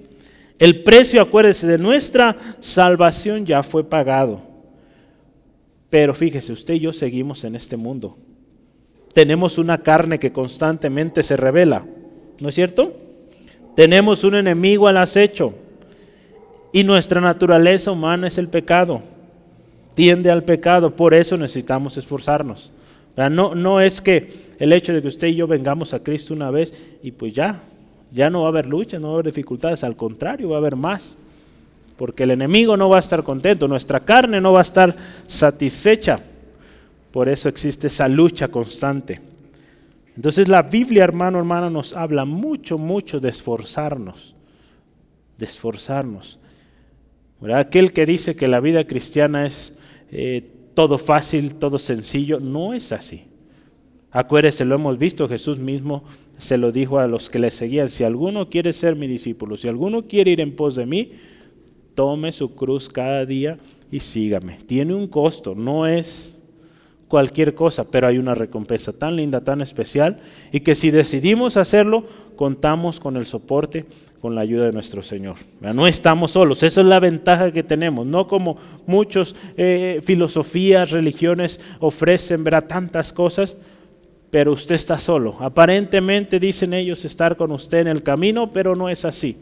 [0.62, 4.40] El precio, acuérdese, de nuestra salvación ya fue pagado.
[5.90, 8.16] Pero fíjese, usted y yo seguimos en este mundo
[9.12, 11.84] tenemos una carne que constantemente se revela,
[12.40, 12.96] ¿no es cierto?
[13.76, 15.54] Tenemos un enemigo al acecho
[16.72, 19.02] y nuestra naturaleza humana es el pecado,
[19.94, 22.72] tiende al pecado, por eso necesitamos esforzarnos.
[23.16, 26.50] No, no es que el hecho de que usted y yo vengamos a Cristo una
[26.50, 26.72] vez
[27.02, 27.62] y pues ya,
[28.12, 30.58] ya no va a haber lucha, no va a haber dificultades, al contrario, va a
[30.58, 31.16] haber más.
[31.96, 34.94] Porque el enemigo no va a estar contento, nuestra carne no va a estar
[35.26, 36.20] satisfecha.
[37.10, 39.20] Por eso existe esa lucha constante.
[40.16, 44.34] Entonces la Biblia, hermano, hermana, nos habla mucho, mucho de esforzarnos,
[45.38, 46.38] de esforzarnos.
[47.54, 49.74] Aquel que dice que la vida cristiana es
[50.10, 53.24] eh, todo fácil, todo sencillo, no es así.
[54.10, 56.04] Acuérdese, lo hemos visto, Jesús mismo
[56.42, 59.68] se lo dijo a los que le seguían, si alguno quiere ser mi discípulo, si
[59.68, 61.12] alguno quiere ir en pos de mí,
[61.94, 63.58] tome su cruz cada día
[63.92, 64.58] y sígame.
[64.66, 66.36] Tiene un costo, no es
[67.06, 70.18] cualquier cosa, pero hay una recompensa tan linda, tan especial,
[70.50, 73.86] y que si decidimos hacerlo, contamos con el soporte,
[74.20, 75.36] con la ayuda de nuestro Señor.
[75.60, 78.56] No estamos solos, esa es la ventaja que tenemos, no como
[78.88, 82.66] muchos eh, filosofías, religiones ofrecen ¿verdad?
[82.66, 83.56] tantas cosas,
[84.32, 85.36] pero usted está solo.
[85.40, 89.36] Aparentemente dicen ellos estar con usted en el camino, pero no es así,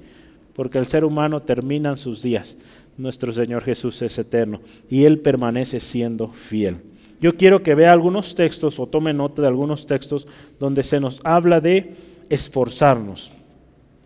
[0.52, 2.56] porque el ser humano termina sus días.
[2.98, 6.78] Nuestro Señor Jesús es eterno y Él permanece siendo fiel.
[7.20, 10.26] Yo quiero que vea algunos textos o tome nota de algunos textos
[10.58, 11.94] donde se nos habla de
[12.28, 13.30] esforzarnos.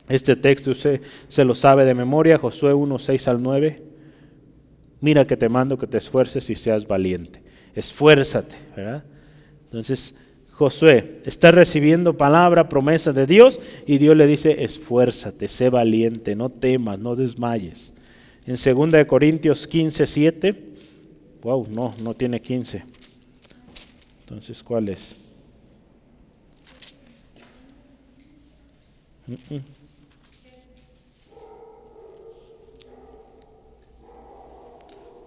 [0.06, 3.82] Este texto usted se lo sabe de memoria, Josué 1, 6 al 9.
[5.00, 7.42] Mira que te mando que te esfuerces y seas valiente.
[7.74, 9.02] Esfuérzate, ¿verdad?
[9.64, 10.14] Entonces,
[10.54, 16.48] Josué está recibiendo palabra, promesa de Dios y Dios le dice, esfuérzate, sé valiente, no
[16.48, 17.92] temas, no desmayes.
[18.46, 20.64] En 2 Corintios 15, 7,
[21.42, 22.84] wow, no, no tiene 15.
[24.20, 25.16] Entonces, ¿cuál es?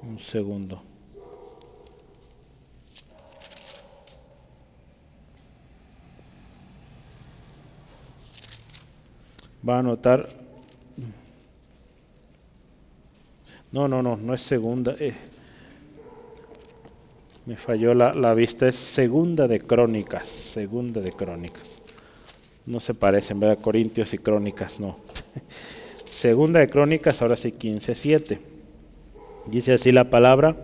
[0.04, 0.87] Un segundo.
[9.68, 10.30] Va a anotar.
[13.72, 14.96] No, no, no, no es segunda.
[15.00, 15.14] Eh.
[17.46, 21.64] Me falló la, vista, es segunda de crónicas, segunda de crónicas.
[22.66, 23.60] No se parecen, ¿verdad?
[23.60, 24.98] Corintios y crónicas, no.
[26.06, 28.40] segunda de crónicas, ahora sí, 15.7.
[29.46, 30.58] Dice así la palabra.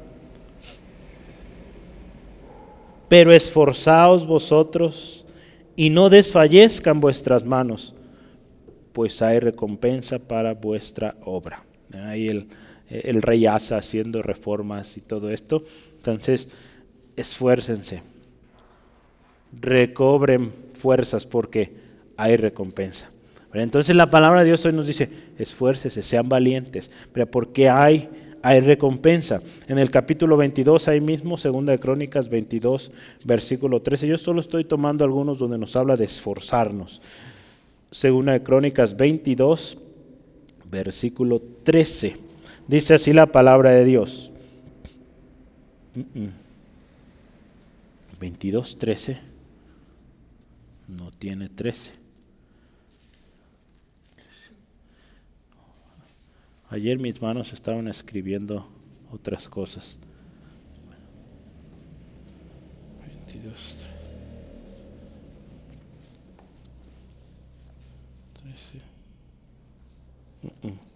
[3.07, 5.23] Pero esforzaos vosotros
[5.75, 7.93] y no desfallezcan vuestras manos,
[8.93, 11.63] pues hay recompensa para vuestra obra.
[11.93, 12.47] Ahí el,
[12.89, 15.63] el rey Asa haciendo reformas y todo esto.
[15.97, 16.49] Entonces,
[17.15, 18.01] esfuércense,
[19.59, 21.73] recobren fuerzas porque
[22.17, 23.09] hay recompensa.
[23.53, 28.09] Entonces la palabra de Dios hoy nos dice, esfuércese, sean valientes, pero porque hay,
[28.41, 29.41] hay recompensa.
[29.67, 32.91] En el capítulo 22, ahí mismo, segunda de Crónicas 22,
[33.25, 37.01] versículo 13, yo solo estoy tomando algunos donde nos habla de esforzarnos.
[37.93, 39.77] Segunda de Crónicas 22,
[40.71, 42.17] versículo 13.
[42.67, 44.31] Dice así la palabra de Dios.
[48.19, 49.19] 22, 13.
[50.87, 51.91] No tiene 13.
[56.71, 58.67] Ayer mis manos estaban escribiendo
[59.11, 59.95] otras cosas.
[63.27, 63.82] 22,
[70.43, 70.93] 13.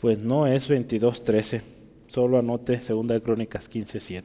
[0.00, 1.62] Pues no es 22.13,
[2.08, 4.22] solo anote 2 de Crónicas 15.7.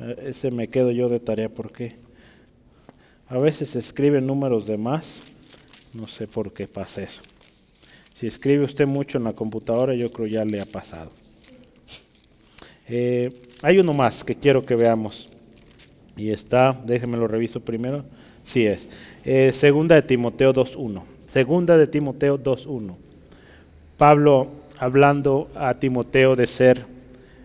[0.00, 1.96] Eh, ese me quedo yo de tarea porque
[3.28, 5.20] a veces se escriben números de más,
[5.94, 7.22] no sé por qué pasa eso.
[8.14, 11.10] Si escribe usted mucho en la computadora, yo creo ya le ha pasado.
[12.88, 15.28] Eh, hay uno más que quiero que veamos.
[16.16, 18.04] Y está, déjenme lo reviso primero.
[18.44, 18.88] Sí es.
[19.24, 21.02] Eh, segunda de Timoteo 2.1.
[21.28, 22.96] Segunda de Timoteo 2.1.
[23.96, 26.86] Pablo hablando a Timoteo de ser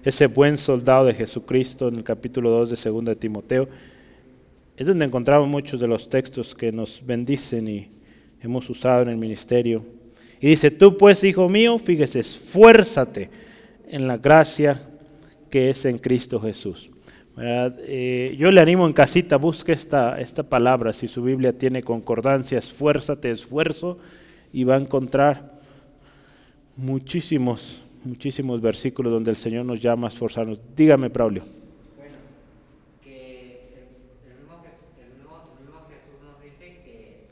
[0.03, 3.67] ese buen soldado de Jesucristo en el capítulo 2 de 2 de Timoteo.
[4.77, 7.89] Es donde encontramos muchos de los textos que nos bendicen y
[8.41, 9.83] hemos usado en el ministerio.
[10.39, 13.29] Y dice, tú pues, hijo mío, fíjese, esfuérzate
[13.89, 14.81] en la gracia
[15.49, 16.89] que es en Cristo Jesús.
[17.37, 22.59] Eh, yo le animo en casita, busque esta, esta palabra, si su Biblia tiene concordancia,
[22.59, 23.97] esfuérzate, esfuerzo,
[24.53, 25.59] y va a encontrar
[26.77, 30.61] muchísimos, muchísimos versículos donde el Señor nos llama a esforzarnos.
[30.75, 31.43] Dígame, Braulio.
[31.97, 32.15] Bueno,
[33.03, 34.63] que el mismo,
[35.89, 37.27] Jesús nos dice que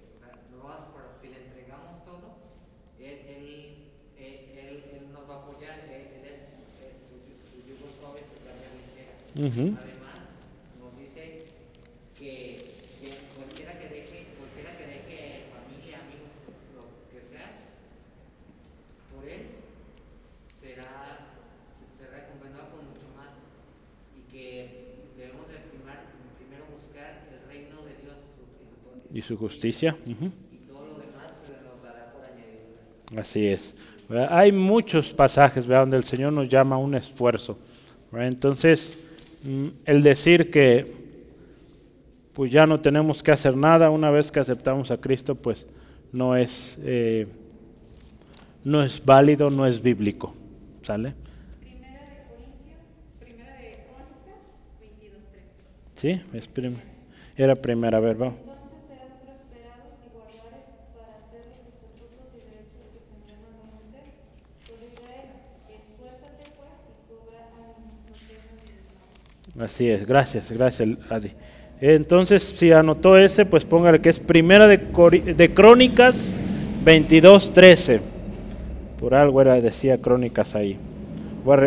[1.21, 2.35] si le entregamos todo,
[2.99, 3.47] Él, él,
[4.19, 5.43] él, él nos va
[29.19, 32.71] a apoyar, Él, es su, su yugo suave, su carga ligera.
[33.11, 33.19] Uh y su justicia.
[33.19, 33.73] Así es.
[34.29, 37.57] Hay muchos pasajes donde el Señor nos llama a un esfuerzo.
[38.11, 38.99] Entonces,
[39.43, 41.03] mm, el decir que
[42.33, 45.67] pues ya no tenemos que hacer nada una vez que aceptamos a Cristo, pues
[46.11, 47.27] no es, eh,
[48.63, 50.33] no es válido, no es bíblico.
[50.81, 51.13] ¿Sale?
[51.59, 52.79] Primera de Corintios,
[53.19, 54.41] primera de Crónicas,
[54.81, 55.95] 22.3.
[55.95, 56.49] Sí, es
[57.35, 58.52] era primera, a ver, vamos.
[69.59, 71.31] Así es, gracias, gracias, Adi.
[71.79, 76.33] Entonces, si anotó ese, pues póngale que es primera de, Crónicas
[76.85, 77.99] 22.13.
[78.99, 80.77] Por algo era, decía Crónicas ahí.
[81.43, 81.57] Voy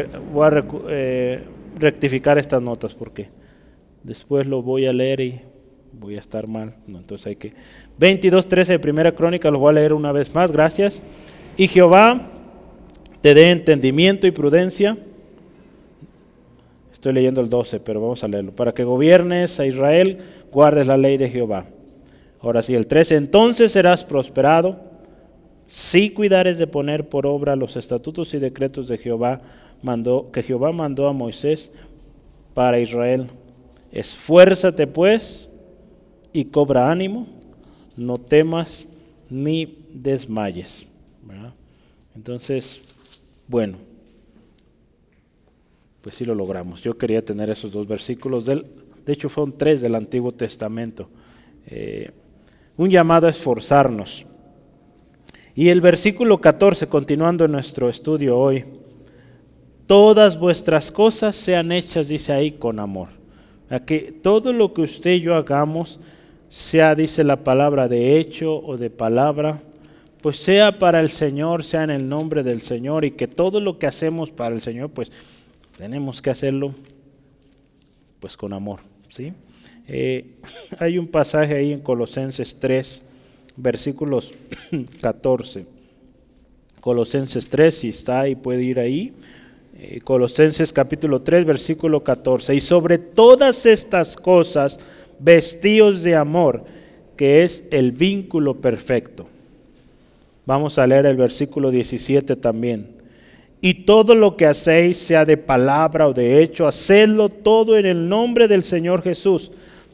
[0.47, 1.43] a, eh,
[1.79, 3.29] rectificar estas notas porque
[4.03, 5.41] después lo voy a leer y
[5.93, 6.75] voy a estar mal.
[6.87, 7.53] No, entonces hay que...
[8.01, 11.03] 22.13 de primera Crónica, lo voy a leer una vez más, gracias.
[11.57, 12.31] Y Jehová
[13.21, 14.97] te dé entendimiento y prudencia
[16.97, 18.53] Estoy leyendo el 12, pero vamos a leerlo.
[18.53, 20.19] Para que gobiernes a Israel,
[20.51, 21.67] guardes la ley de Jehová.
[22.41, 23.17] Ahora sí, el 13.
[23.17, 24.81] Entonces serás prosperado
[25.69, 29.43] si cuidares de poner por obra los estatutos y decretos de Jehová
[29.83, 31.71] mandó, que Jehová mandó a Moisés
[32.55, 33.29] para Israel.
[33.93, 35.51] Esfuérzate pues
[36.33, 37.27] y cobra ánimo,
[37.95, 38.87] no temas
[39.29, 40.87] ni desmayes.
[42.15, 42.81] Entonces,
[43.49, 43.96] bueno
[46.07, 46.81] pues sí lo logramos.
[46.83, 48.65] Yo quería tener esos dos versículos, del,
[49.05, 51.09] de hecho fueron tres del Antiguo Testamento.
[51.67, 52.13] Eh,
[52.77, 54.25] un llamado a esforzarnos.
[55.57, 58.65] Y el versículo 14, continuando nuestro estudio hoy,
[59.89, 63.09] todas vuestras cosas sean hechas, dice ahí, con amor.
[63.69, 65.99] A que todo lo que usted y yo hagamos,
[66.49, 69.61] sea, dice la palabra, de hecho o de palabra,
[70.23, 73.81] pues sea para el Señor, sea en el nombre del Señor, y que todo lo
[73.81, 75.11] que hacemos para el Señor, pues
[75.77, 76.75] tenemos que hacerlo
[78.21, 78.81] pues con amor.
[79.11, 79.33] ¿sí?
[79.87, 80.25] Eh,
[80.79, 83.03] hay un pasaje ahí en Colosenses 3,
[83.57, 84.35] versículos
[85.01, 85.67] 14.
[86.81, 89.13] Colosenses 3, si está ahí, puede ir ahí.
[89.79, 92.55] Eh, Colosenses capítulo 3, versículo 14.
[92.55, 94.79] Y sobre todas estas cosas,
[95.19, 96.65] vestidos de amor,
[97.17, 99.27] que es el vínculo perfecto.
[100.47, 102.96] Vamos a leer el versículo 17 también.
[103.61, 108.09] Y todo lo que hacéis, sea de palabra o de hecho, hacedlo todo en el
[108.09, 109.51] nombre del Señor Jesús,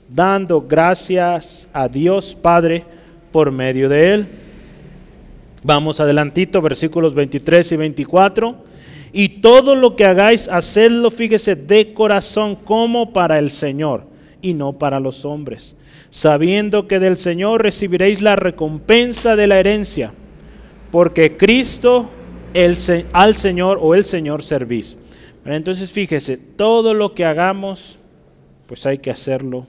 [0.08, 2.84] dando gracias a Dios Padre
[3.30, 4.26] por medio de Él.
[5.62, 8.56] Vamos adelantito, versículos 23 y 24.
[9.12, 14.04] Y todo lo que hagáis, hacedlo, fíjese, de corazón como para el Señor
[14.40, 15.76] y no para los hombres,
[16.10, 20.12] sabiendo que del Señor recibiréis la recompensa de la herencia,
[20.90, 22.10] porque Cristo
[22.54, 22.76] el,
[23.12, 24.96] al Señor o el Señor servís.
[25.44, 27.98] Entonces fíjese, todo lo que hagamos,
[28.66, 29.66] pues hay que hacerlo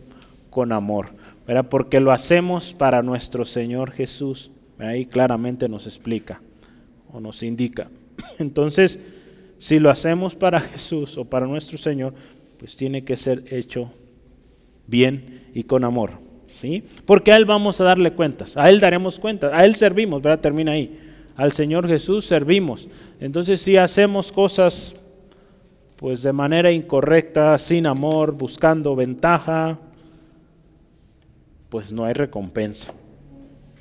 [0.49, 1.09] con amor,
[1.47, 1.67] ¿verdad?
[1.69, 4.51] porque lo hacemos para nuestro Señor Jesús.
[4.77, 6.41] Ahí claramente nos explica
[7.11, 7.89] o nos indica.
[8.39, 8.99] Entonces,
[9.59, 12.13] si lo hacemos para Jesús o para nuestro Señor,
[12.59, 13.91] pues tiene que ser hecho
[14.87, 16.11] bien y con amor.
[16.49, 16.83] ¿sí?
[17.05, 20.39] Porque a Él vamos a darle cuentas, a Él daremos cuentas, a Él servimos, ¿verdad?
[20.39, 20.99] Termina ahí
[21.35, 22.87] al Señor Jesús servimos.
[23.19, 24.95] Entonces si hacemos cosas
[25.95, 29.79] pues de manera incorrecta, sin amor, buscando ventaja,
[31.69, 32.93] pues no hay recompensa.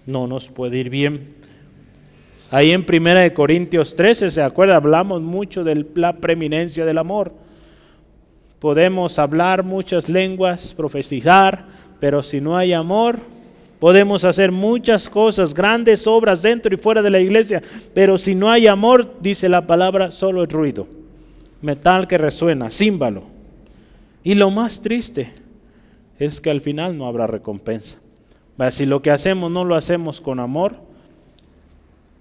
[0.07, 1.35] No nos puede ir bien.
[2.51, 4.77] Ahí en 1 Corintios 13, ¿se acuerda?
[4.77, 7.33] Hablamos mucho de la preeminencia del amor.
[8.61, 11.67] Podemos hablar muchas lenguas, profetizar,
[11.99, 13.19] pero si no hay amor,
[13.83, 17.61] podemos hacer muchas cosas, grandes obras dentro y fuera de la iglesia,
[17.93, 20.87] pero si no hay amor, dice la palabra, solo es ruido.
[21.63, 23.25] Metal que resuena, címbalo.
[24.23, 25.33] Y lo más triste
[26.21, 27.99] es que al final no habrá recompensa.
[28.71, 30.77] Si lo que hacemos no lo hacemos con amor,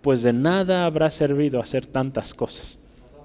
[0.01, 2.79] pues de nada habrá servido hacer tantas cosas.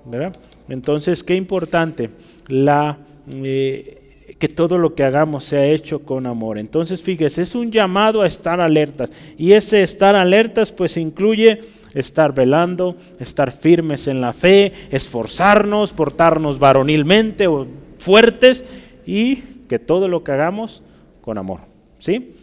[0.05, 0.37] ¿verdad?
[0.68, 2.11] Entonces, qué importante
[2.49, 2.99] la,
[3.34, 4.06] eh,
[4.39, 6.59] que todo lo que hagamos sea hecho con amor.
[6.59, 9.11] Entonces, fíjese, es un llamado a estar alertas.
[9.39, 11.61] Y ese estar alertas, pues incluye
[11.95, 17.66] estar velando, estar firmes en la fe, esforzarnos, portarnos varonilmente o
[17.99, 18.64] fuertes
[19.07, 19.37] y
[19.68, 20.83] que todo lo que hagamos
[21.22, 21.61] con amor.
[22.01, 22.35] ¿Sí?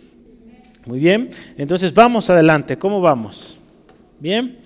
[0.86, 1.30] Muy bien.
[1.58, 2.78] Entonces, vamos adelante.
[2.78, 3.60] ¿Cómo vamos?
[4.20, 4.58] Bien,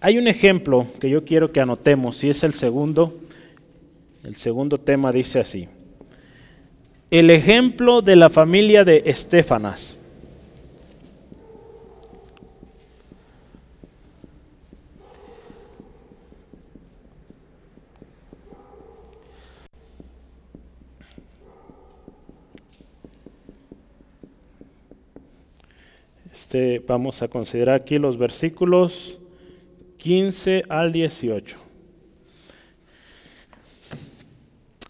[0.00, 3.16] hay un ejemplo que yo quiero que anotemos y es el segundo.
[4.24, 5.68] El segundo tema dice así.
[7.12, 9.98] El ejemplo de la familia de Estefanas.
[26.32, 29.18] Este, vamos a considerar aquí los versículos
[29.98, 31.61] 15 al 18.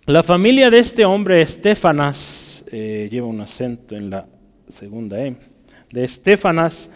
[0.06, 4.26] La familia de este hombre, Estefanas, eh, lleva un acento en la
[4.68, 5.36] segunda E,
[5.92, 6.90] de Estefanas,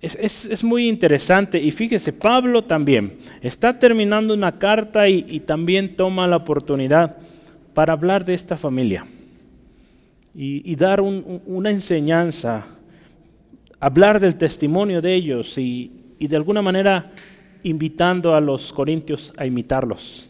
[0.00, 6.36] es, muy interesante y fíjese, Pablo también está terminando una carta y, también toma la
[6.36, 7.16] oportunidad
[7.74, 9.06] para hablar de esta familia
[10.34, 12.66] y, dar una enseñanza
[13.80, 17.10] hablar del testimonio de ellos y, de alguna manera
[17.62, 20.27] invitando a los corintios a imitarlos,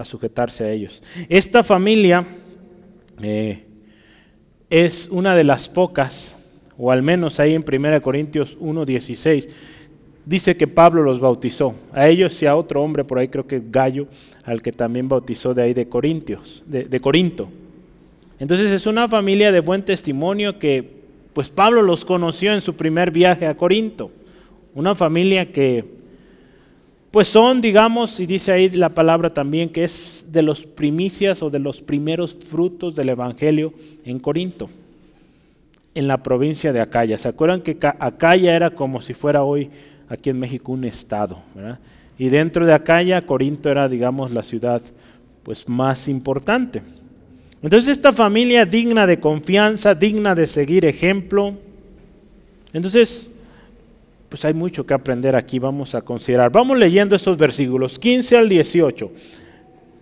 [0.00, 1.02] a sujetarse a ellos.
[1.28, 2.26] Esta familia
[3.22, 3.64] eh,
[4.68, 6.36] es una de las pocas,
[6.78, 9.48] o al menos ahí en 1 Corintios 1.16,
[10.24, 13.62] dice que Pablo los bautizó, a ellos y a otro hombre por ahí, creo que
[13.70, 14.06] Gallo,
[14.44, 17.48] al que también bautizó de ahí de Corintios, de Corinto.
[18.38, 21.00] Entonces es una familia de buen testimonio que
[21.32, 24.10] pues Pablo los conoció en su primer viaje a Corinto.
[24.74, 25.84] Una familia que,
[27.10, 31.50] pues son, digamos, y dice ahí la palabra también, que es de los primicias o
[31.50, 33.72] de los primeros frutos del Evangelio
[34.04, 34.70] en Corinto,
[35.94, 37.18] en la provincia de Acaya.
[37.18, 39.70] ¿Se acuerdan que Acaya era como si fuera hoy
[40.08, 41.38] aquí en México un estado?
[42.16, 44.80] Y dentro de Acaya, Corinto era, digamos, la ciudad
[45.42, 46.82] pues más importante.
[47.62, 51.54] Entonces esta familia digna de confianza, digna de seguir ejemplo.
[52.72, 53.29] Entonces,
[54.30, 56.52] pues hay mucho que aprender aquí, vamos a considerar.
[56.52, 59.10] Vamos leyendo estos versículos 15 al 18.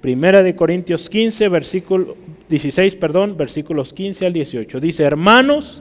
[0.03, 2.15] Primera de Corintios 15, versículo
[2.51, 4.81] 16, perdón, versículos 15 al 18.
[4.81, 5.81] Dice, "Hermanos,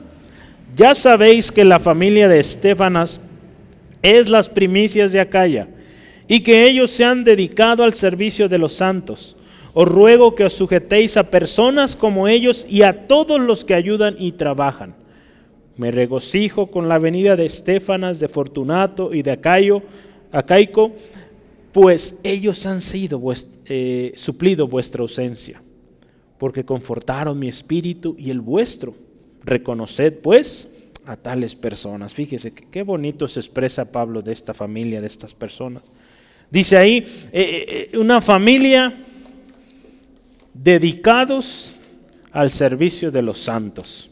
[0.78, 3.20] ya sabéis que la familia de Estefanas
[4.02, 5.68] es las primicias de Acaya
[6.30, 9.36] y que ellos se han dedicado al servicio de los santos."
[9.74, 14.16] Os ruego que os sujetéis a personas como ellos y a todos los que ayudan
[14.18, 14.96] y trabajan.
[15.78, 19.84] Me regocijo con la venida de Estefanas, de Fortunato y de Acayo,
[20.32, 20.94] Acaico,
[21.72, 23.22] pues ellos han sido
[23.66, 25.62] eh, suplido vuestra ausencia,
[26.40, 28.96] porque confortaron mi espíritu y el vuestro.
[29.44, 30.70] Reconoced pues
[31.06, 32.14] a tales personas.
[32.14, 35.84] Fíjese qué bonito se expresa Pablo de esta familia, de estas personas.
[36.50, 38.94] Dice ahí, eh, eh, una familia
[40.54, 41.76] dedicados
[42.32, 44.10] al servicio de los santos.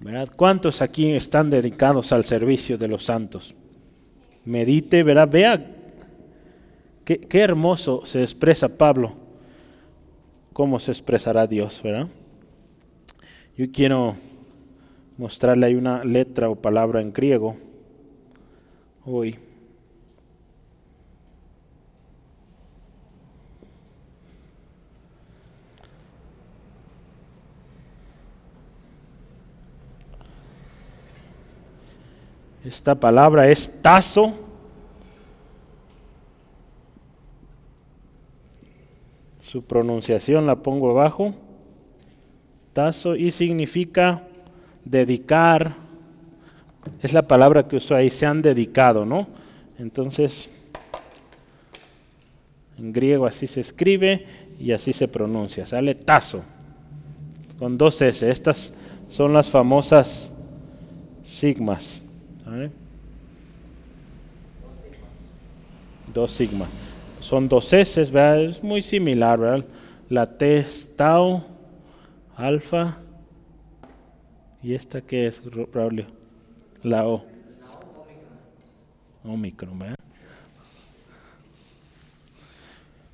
[0.00, 0.28] ¿Verdad?
[0.36, 3.54] ¿Cuántos aquí están dedicados al servicio de los santos?
[4.44, 5.28] Medite, ¿verdad?
[5.28, 5.66] Vea
[7.04, 9.14] qué, qué hermoso se expresa Pablo,
[10.52, 12.08] cómo se expresará Dios, ¿verdad?
[13.56, 14.16] Yo quiero
[15.16, 17.56] mostrarle una letra o palabra en griego
[19.04, 19.36] hoy.
[32.64, 34.34] Esta palabra es tazo.
[39.40, 41.34] Su pronunciación la pongo abajo.
[42.72, 44.22] Tazo y significa
[44.84, 45.76] dedicar.
[47.02, 49.28] Es la palabra que usó ahí, se han dedicado, ¿no?
[49.78, 50.50] Entonces,
[52.78, 54.26] en griego así se escribe
[54.58, 55.66] y así se pronuncia.
[55.66, 56.42] Sale tazo,
[57.58, 58.28] con dos S.
[58.28, 58.74] Estas
[59.08, 60.32] son las famosas
[61.24, 62.02] sigmas.
[66.12, 66.68] Dos sigmas.
[67.20, 68.42] Son dos S, ¿verdad?
[68.42, 69.64] Es muy similar, ¿verdad?
[70.08, 71.44] La T es tau,
[72.36, 72.98] alfa.
[74.62, 75.40] ¿Y esta qué es,
[75.72, 76.06] Braulio?
[76.82, 77.24] La O.
[79.24, 79.94] Omicron, ¿verdad?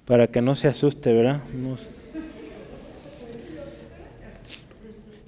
[0.07, 1.43] Para que no se asuste, ¿verdad?
[1.53, 1.94] No-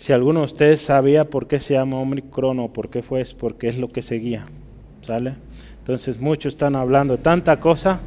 [0.06, 3.34] Si alguno de ustedes sabía por qué se llama Omicron o por qué fue, es
[3.34, 4.44] porque es lo que seguía.
[5.02, 5.34] ¿Sale?
[5.80, 7.98] Entonces muchos están hablando de tanta cosa.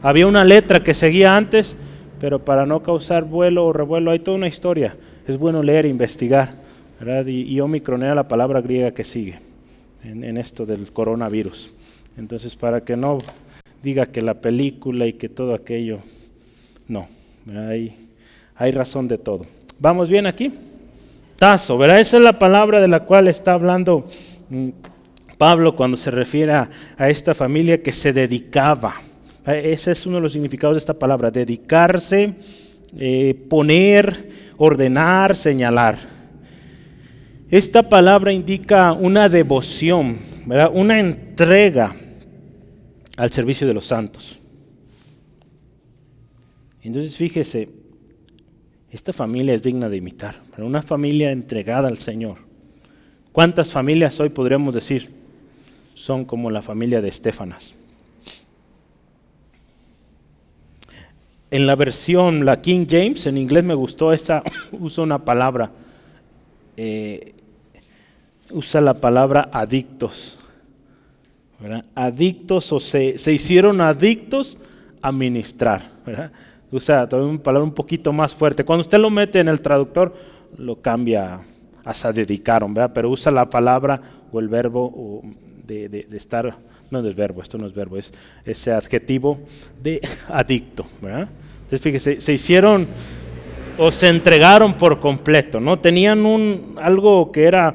[0.00, 1.76] Había una letra que seguía antes,
[2.20, 4.96] pero para no causar vuelo o revuelo hay toda una historia.
[5.26, 6.54] Es bueno leer e investigar.
[7.00, 7.26] ¿verdad?
[7.26, 9.40] Y, y Omicron era la palabra griega que sigue
[10.04, 11.72] en, esto del coronavirus.
[12.16, 13.18] Entonces para que no
[13.82, 15.98] diga que la película y que todo aquello,
[16.86, 17.08] no.
[17.52, 18.08] Hay,
[18.54, 19.46] hay razón de todo.
[19.80, 20.52] ¿Vamos bien aquí?
[21.40, 22.00] Tazo, ¿verdad?
[22.00, 24.06] Esa es la palabra de la cual está hablando
[24.50, 24.68] mm,
[25.38, 26.68] Pablo cuando se refiere a,
[26.98, 29.00] esta familia que se dedicaba.
[29.46, 32.34] Eh, Ese es uno de los significados de esta palabra, dedicarse,
[32.98, 34.28] eh, poner,
[34.58, 35.96] ordenar, señalar.
[37.50, 40.18] Esta palabra indica una devoción,
[40.74, 41.96] una entrega
[43.16, 44.38] al servicio de los santos.
[46.82, 47.79] Entonces fíjese,
[48.90, 52.38] esta familia es digna de imitar, una familia entregada al Señor.
[53.32, 55.10] ¿Cuántas familias hoy podríamos decir
[55.94, 57.74] son como la familia de Estefanas?
[61.52, 65.70] En la versión, la King James, en inglés me gustó, esta usa una palabra,
[66.76, 67.34] eh,
[68.50, 70.36] usa la palabra adictos.
[71.94, 74.58] Adictos o se, se hicieron adictos
[75.02, 75.90] a ministrar.
[76.06, 76.32] ¿verdad?
[76.72, 78.64] Usa todavía una palabra un poquito más fuerte.
[78.64, 80.14] Cuando usted lo mete en el traductor,
[80.56, 81.40] lo cambia
[81.84, 82.92] hasta dedicaron, ¿verdad?
[82.94, 84.00] Pero usa la palabra
[84.32, 85.22] o el verbo
[85.66, 86.56] de- de estar,
[86.90, 88.12] no es verbo, esto no es verbo, es
[88.44, 89.38] ese adjetivo
[89.82, 91.28] de adicto, ¿verdad?
[91.62, 92.86] Entonces fíjese, se hicieron
[93.78, 95.78] o se entregaron por completo, ¿no?
[95.78, 97.74] Tenían un, algo que era,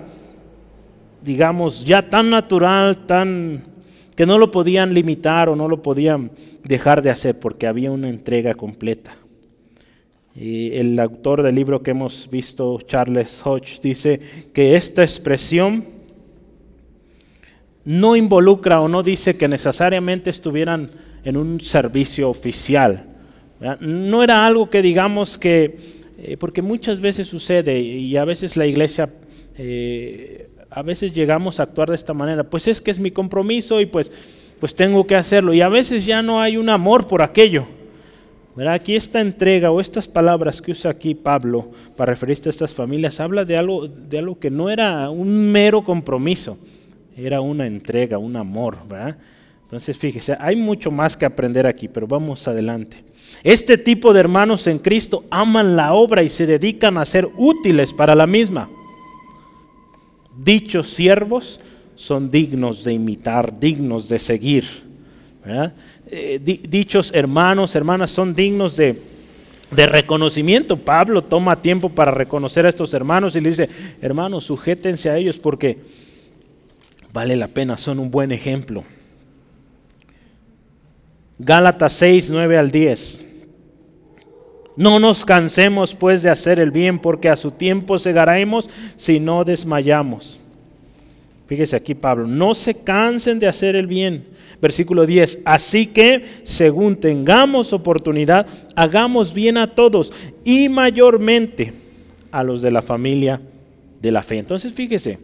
[1.24, 3.64] digamos, ya tan natural, tan
[4.16, 6.32] que no lo podían limitar o no lo podían
[6.64, 9.18] dejar de hacer porque había una entrega completa.
[10.36, 14.20] Y el autor del libro que hemos visto, Charles Hodge, dice
[14.54, 15.86] que esta expresión
[17.86, 20.90] no involucra o no dice que necesariamente estuvieran
[21.24, 23.06] en un servicio oficial.
[23.80, 25.78] No era algo que digamos que,
[26.18, 29.10] eh, porque muchas veces sucede y a veces la iglesia,
[29.58, 33.80] eh, a veces llegamos a actuar de esta manera, pues es que es mi compromiso
[33.80, 34.12] y pues,
[34.60, 37.66] pues tengo que hacerlo y a veces ya no hay un amor por aquello.
[38.58, 38.74] ¿verdad?
[38.74, 43.22] Aquí esta entrega o estas palabras que usa aquí Pablo para referirse a estas familias
[43.22, 46.58] habla de algo, de algo que no era un mero compromiso,
[47.16, 48.78] era una entrega, un amor.
[48.86, 49.16] ¿verdad?
[49.64, 52.98] Entonces fíjese, hay mucho más que aprender aquí, pero vamos adelante.
[53.44, 57.94] Este tipo de hermanos en Cristo aman la obra y se dedican a ser útiles
[57.94, 58.70] para la misma.
[60.38, 61.60] Dichos siervos
[61.96, 64.66] son dignos de imitar, dignos de seguir.
[66.08, 69.02] Eh, di- dichos hermanos, hermanas son dignos de,
[69.72, 70.78] de reconocimiento.
[70.78, 73.70] Pablo toma tiempo para reconocer a estos hermanos y le dice,
[74.02, 75.78] hermanos, sujétense a ellos porque
[77.14, 78.84] vale la pena, son un buen ejemplo.
[81.38, 83.25] Gálatas 6, 9 al 10.
[84.78, 89.44] No nos cansemos pues de hacer el bien, porque a su tiempo segaremos si no
[89.44, 90.40] desmayamos.
[91.48, 94.26] Fíjese aquí Pablo, no se cansen de hacer el bien.
[94.62, 100.12] Versículo 10, así que según tengamos oportunidad, hagamos bien a todos
[100.44, 101.74] y mayormente
[102.32, 103.42] a los de la familia
[104.02, 104.40] de la fe.
[104.40, 105.20] Entonces fíjese,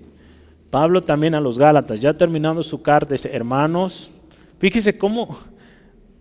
[0.69, 4.11] Pablo también a los Gálatas, ya terminando su carta, dice, hermanos,
[4.59, 5.37] fíjese cómo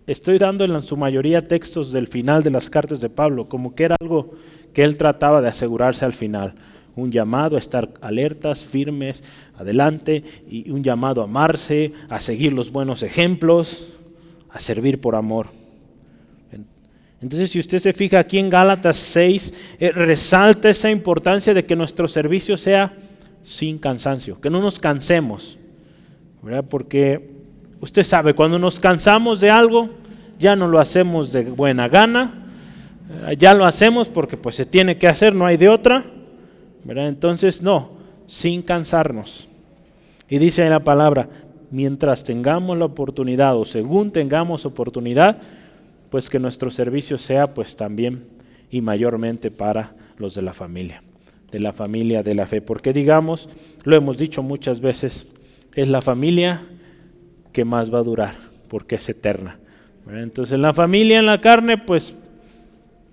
[0.07, 3.83] estoy dando en su mayoría textos del final de las cartas de Pablo, como que
[3.85, 4.35] era algo
[4.73, 6.53] que él trataba de asegurarse al final.
[6.95, 9.23] Un llamado a estar alertas, firmes,
[9.55, 13.93] adelante, y un llamado a amarse, a seguir los buenos ejemplos,
[14.49, 15.47] a servir por amor.
[17.21, 21.75] Entonces, si usted se fija aquí en Gálatas 6, eh, resalta esa importancia de que
[21.75, 22.93] nuestro servicio sea
[23.43, 25.57] sin cansancio, que no nos cansemos,
[26.41, 26.65] ¿verdad?
[26.67, 27.29] Porque
[27.81, 29.89] usted sabe, cuando nos cansamos de algo,
[30.39, 32.45] ya no lo hacemos de buena gana,
[33.27, 36.05] eh, ya lo hacemos porque pues se tiene que hacer, no hay de otra,
[36.83, 37.07] ¿verdad?
[37.07, 37.91] Entonces, no,
[38.27, 39.49] sin cansarnos.
[40.29, 41.27] Y dice en la palabra,
[41.71, 45.39] mientras tengamos la oportunidad o según tengamos oportunidad,
[46.09, 48.25] pues que nuestro servicio sea pues también
[48.69, 51.03] y mayormente para los de la familia,
[51.51, 52.61] de la familia de la fe.
[52.61, 53.49] Porque digamos,
[53.83, 55.27] lo hemos dicho muchas veces,
[55.73, 56.61] es la familia
[57.51, 58.35] que más va a durar,
[58.67, 59.57] porque es eterna.
[60.09, 62.15] Entonces la familia en la carne, pues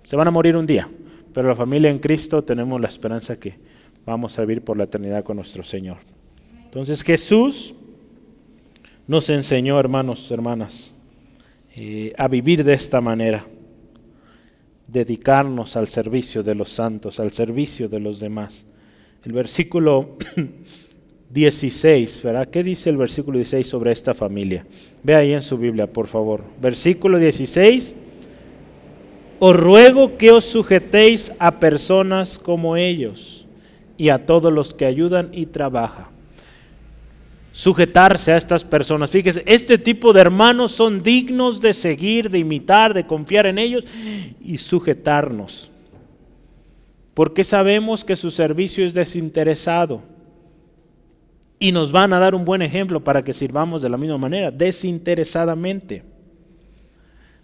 [0.02, 0.88] se van a morir un día,
[1.34, 3.56] pero la familia en Cristo tenemos la esperanza que
[4.06, 5.98] vamos a vivir por la eternidad con nuestro Señor.
[6.64, 7.74] Entonces Jesús
[9.06, 10.92] nos enseñó, hermanos, hermanas,
[11.76, 13.46] eh, a vivir de esta manera,
[14.86, 18.64] dedicarnos al servicio de los santos, al servicio de los demás.
[19.24, 20.16] El versículo
[21.30, 22.48] 16, ¿verdad?
[22.48, 24.64] ¿Qué dice el versículo 16 sobre esta familia?
[25.02, 26.42] Ve ahí en su Biblia, por favor.
[26.60, 27.94] Versículo 16.
[29.38, 33.46] Os ruego que os sujetéis a personas como ellos
[33.96, 36.06] y a todos los que ayudan y trabajan.
[37.52, 39.10] Sujetarse a estas personas.
[39.10, 43.84] Fíjese, este tipo de hermanos son dignos de seguir, de imitar, de confiar en ellos
[44.40, 45.70] y sujetarnos.
[47.14, 50.02] Porque sabemos que su servicio es desinteresado
[51.58, 54.50] y nos van a dar un buen ejemplo para que sirvamos de la misma manera,
[54.50, 56.04] desinteresadamente.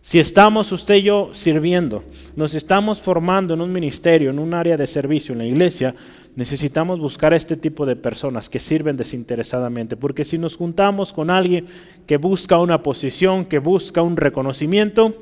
[0.02, 2.04] Si estamos usted y yo sirviendo,
[2.36, 5.94] nos estamos formando en un ministerio, en un área de servicio, en la iglesia,
[6.36, 11.30] necesitamos buscar a este tipo de personas que sirven desinteresadamente, porque si nos juntamos con
[11.30, 11.66] alguien
[12.06, 15.16] que busca una posición, que busca un reconocimiento,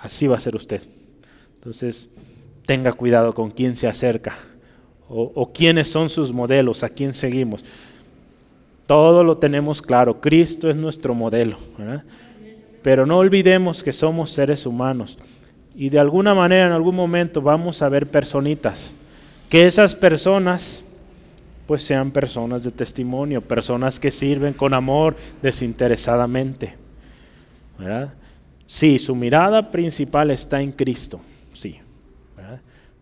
[0.00, 0.82] así va a ser usted.
[1.56, 2.08] Entonces,
[2.64, 4.38] tenga cuidado con quién se acerca
[5.08, 7.64] o, o quiénes son sus modelos, a quién seguimos.
[8.88, 11.58] Todo lo tenemos claro, Cristo es nuestro modelo.
[12.82, 15.18] Pero no olvidemos que somos seres humanos
[15.76, 18.94] y de alguna manera en algún momento vamos a ver personitas.
[19.50, 20.82] Que esas personas
[21.66, 26.74] pues sean personas de testimonio, personas que sirven con amor desinteresadamente.
[27.78, 28.14] ¿verdad?
[28.66, 31.20] Sí, su mirada principal está en Cristo,
[31.52, 31.78] sí.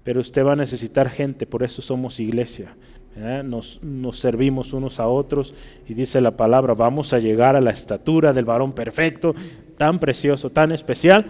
[0.02, 2.74] Pero usted va a necesitar gente, por eso somos iglesia.
[3.16, 5.54] Nos, nos, servimos unos a otros
[5.88, 9.34] y dice la palabra, vamos a llegar a la estatura del varón perfecto,
[9.78, 11.24] tan precioso, tan especial,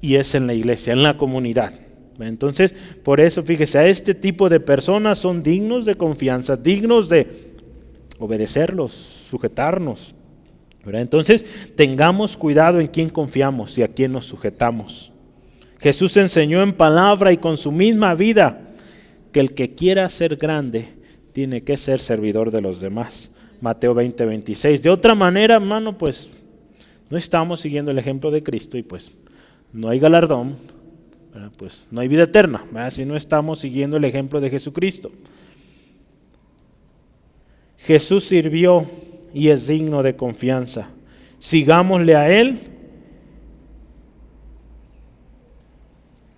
[0.00, 1.72] y es en la iglesia, en la comunidad.
[2.18, 7.54] Entonces, por eso, fíjese, a este tipo de personas son dignos de confianza, dignos de
[8.18, 8.92] obedecerlos,
[9.30, 10.14] sujetarnos.
[10.86, 11.44] Entonces,
[11.76, 15.12] tengamos cuidado en quién confiamos y a quién nos sujetamos.
[15.80, 18.63] Jesús enseñó en palabra y con su misma vida
[19.34, 20.90] que el que quiera ser grande
[21.32, 23.32] tiene que ser servidor de los demás.
[23.60, 24.80] Mateo 20, 26.
[24.80, 26.30] De otra manera, hermano, pues
[27.10, 29.10] no estamos siguiendo el ejemplo de Cristo y pues
[29.72, 30.54] no hay galardón,
[31.56, 35.10] pues no hay vida eterna, si no estamos siguiendo el ejemplo de Jesucristo.
[37.78, 38.86] Jesús sirvió
[39.34, 40.90] y es digno de confianza.
[41.40, 42.60] Sigámosle a Él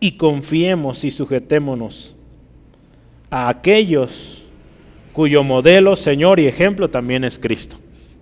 [0.00, 2.15] y confiemos y sujetémonos
[3.30, 4.44] a aquellos
[5.12, 7.76] cuyo modelo, Señor y ejemplo también es Cristo.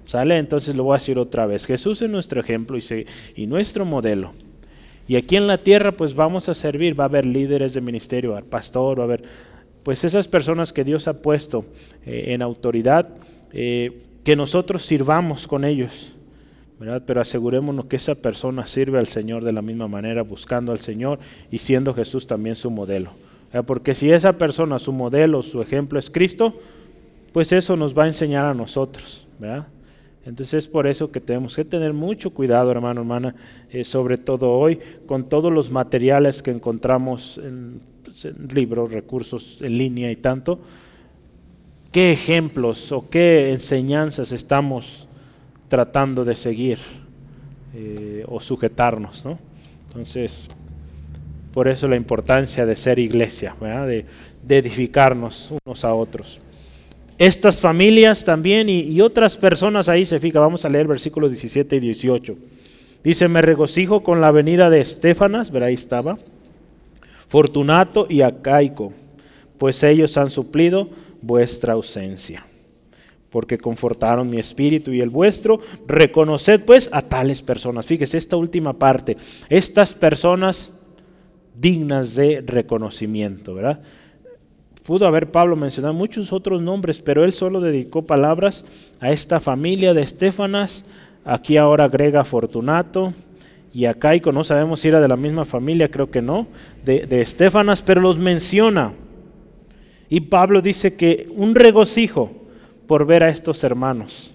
[0.07, 0.37] ¿Sale?
[0.39, 1.67] Entonces lo voy a decir otra vez.
[1.67, 2.79] Jesús es nuestro ejemplo
[3.35, 4.33] y, nuestro modelo.
[5.09, 8.31] Y aquí en la tierra pues vamos a servir, va a haber líderes de ministerio,
[8.31, 9.23] va a haber pastor, va a haber
[9.83, 11.65] pues esas personas que Dios ha puesto
[12.07, 13.09] eh, en autoridad,
[13.53, 16.13] eh, que nosotros sirvamos con ellos.
[16.79, 17.03] ¿verdad?
[17.07, 21.19] Pero asegurémonos que esa persona sirve al Señor de la misma manera, buscando al Señor
[21.51, 23.11] y siendo Jesús también su modelo.
[23.63, 26.55] Porque si esa persona, su modelo, su ejemplo es Cristo,
[27.33, 29.27] pues eso nos va a enseñar a nosotros.
[29.39, 29.67] ¿verdad?
[30.27, 33.35] Entonces es por eso que tenemos que tener mucho cuidado, hermano, hermana,
[33.71, 39.77] eh, sobre todo hoy, con todos los materiales que encontramos en, pues, libros, recursos en
[39.77, 40.61] línea y tanto.
[41.93, 45.07] ¿Qué ejemplos o qué enseñanzas estamos
[45.69, 46.79] tratando de seguir
[47.75, 49.25] eh, o sujetarnos?
[49.25, 49.39] ¿no?
[49.89, 50.49] Entonces,
[51.55, 53.55] por eso la importancia de ser iglesia,
[53.87, 54.05] de,
[54.49, 56.41] edificarnos unos a otros.
[57.17, 61.81] Estas familias también y, otras personas ahí se fija, vamos a leer versículos 17 y
[61.81, 62.37] 18.
[63.05, 66.19] Dice, me regocijo con la venida de Estefanas, verá ahí estaba,
[67.29, 68.93] Fortunato y Acaico,
[69.57, 70.89] pues ellos han suplido
[71.23, 72.45] vuestra ausencia,
[73.31, 75.61] porque confortaron mi espíritu y el vuestro.
[75.87, 77.87] Reconoced pues a tales personas.
[77.87, 79.17] Fíjese esta última parte,
[79.49, 80.74] estas personas
[81.55, 83.81] dignas de reconocimiento, ¿verdad?
[84.85, 88.65] Pudo haber Pablo mencionado muchos otros nombres, pero él solo dedicó palabras
[89.01, 90.85] a esta familia de Estefanas.
[91.25, 93.15] Aquí ahora agrega Fortunato
[93.73, 96.47] y a Caico, no sabemos si era de la misma familia, creo que no,
[96.85, 98.93] de, de Estefanas, pero los menciona.
[100.11, 102.31] Y Pablo dice que un regocijo
[102.87, 104.35] por ver a estos hermanos.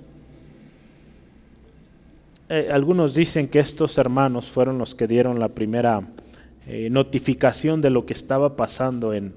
[2.49, 6.01] Eh, algunos dicen que estos hermanos fueron los que dieron la primera
[6.67, 9.33] eh, notificación de lo que estaba pasando en,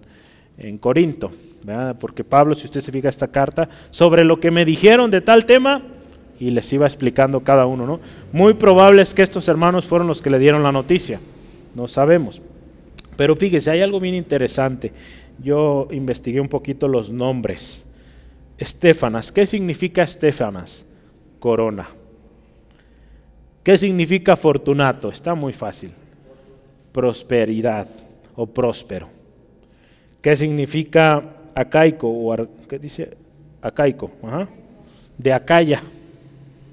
[0.59, 1.33] en Corinto.
[2.01, 5.47] Porque Pablo, si usted se fija esta carta, sobre lo que me dijeron de tal
[5.47, 5.83] tema,
[6.43, 7.87] y les iba explicando cada uno.
[7.87, 8.01] ¿no?
[8.33, 11.21] Muy probable es que estos hermanos fueron los que le dieron la noticia,
[11.73, 12.43] no sabemos.
[13.17, 14.93] Pero fíjese, hay algo bien interesante.
[15.39, 17.87] Yo investigué un poquito los nombres.
[18.59, 20.85] Estefanas, ¿qué significa Estefanas?
[21.39, 21.89] Corona.
[23.63, 25.11] ¿Qué significa Fortunato?
[25.11, 25.93] Está muy fácil.
[26.93, 27.89] Prosperidad
[28.37, 29.09] o próspero.
[30.21, 31.23] ¿Qué significa
[31.55, 32.37] acaico o
[32.69, 33.17] qué dice
[33.61, 34.11] acaico?
[35.19, 35.83] De Acaya.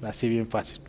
[0.02, 0.80] Así bien fácil.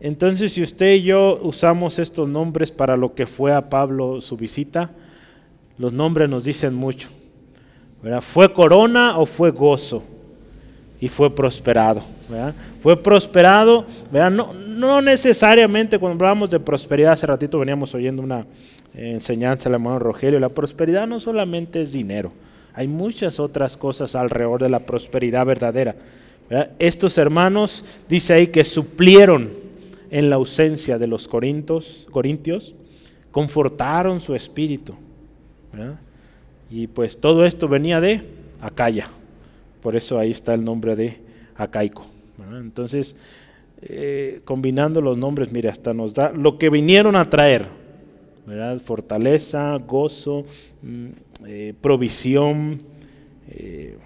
[0.00, 4.36] Entonces, si usted y yo usamos estos nombres para lo que fue a Pablo su
[4.36, 4.90] visita,
[5.76, 7.08] los nombres nos dicen mucho.
[8.20, 10.04] ¿Fue corona o fue gozo?
[11.00, 12.02] Y fue prosperado.
[12.82, 18.46] Fue prosperado, No, no, necesariamente cuando hablamos de prosperidad, hace ratito veníamos oyendo una
[18.94, 22.32] enseñanza del hermano Rogelio, la prosperidad no solamente es dinero,
[22.74, 25.94] hay muchas otras cosas alrededor de la prosperidad verdadera.
[26.78, 29.50] Estos hermanos, dice ahí, que suplieron
[30.10, 32.74] en la ausencia de los corintios, corintios
[33.30, 34.94] confortaron su espíritu.
[36.70, 38.22] Y pues todo esto venía de
[38.60, 39.08] Acaya,
[39.88, 41.16] por eso ahí está el nombre de
[41.56, 42.04] Acaico.
[42.60, 43.16] Entonces,
[43.80, 47.68] eh, combinando los nombres, mire, hasta nos da lo que vinieron a traer.
[48.84, 50.44] Fortaleza, gozo,
[50.82, 51.06] mm,
[51.46, 52.82] eh, provisión,
[53.48, 53.96] eh,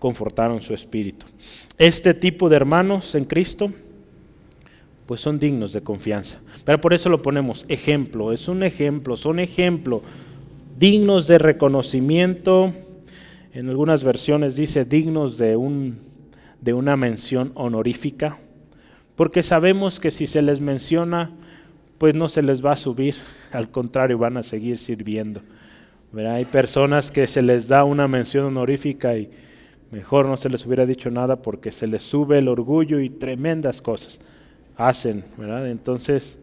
[0.00, 1.24] confortaron su espíritu.
[1.78, 3.70] Este tipo de hermanos en Cristo,
[5.06, 6.40] pues son dignos de confianza.
[6.64, 10.02] Pero por eso lo ponemos ejemplo, es un ejemplo, son ejemplo,
[10.76, 12.72] dignos de reconocimiento.
[13.54, 15.96] En algunas versiones dice dignos de un
[16.60, 18.38] de una mención honorífica,
[19.16, 21.30] porque sabemos que si se les menciona,
[21.98, 23.14] pues no se les va a subir,
[23.52, 25.40] al contrario, van a seguir sirviendo.
[26.16, 29.30] Hay personas que se les da una mención honorífica y
[29.90, 33.82] mejor no se les hubiera dicho nada porque se les sube el orgullo y tremendas
[33.82, 34.20] cosas
[34.76, 35.68] hacen, ¿verdad?
[35.68, 36.38] Entonces,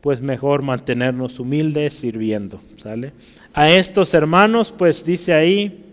[0.00, 3.12] pues mejor mantenernos humildes sirviendo, ¿sale?
[3.52, 5.87] A estos hermanos, pues dice ahí,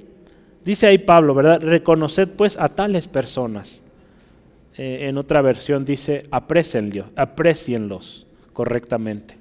[0.66, 1.62] Dice ahí Pablo, ¿verdad?
[1.62, 3.82] Reconoced pues a tales personas.
[4.76, 9.38] Eh, en otra versión dice, aprecienlos, correctamente.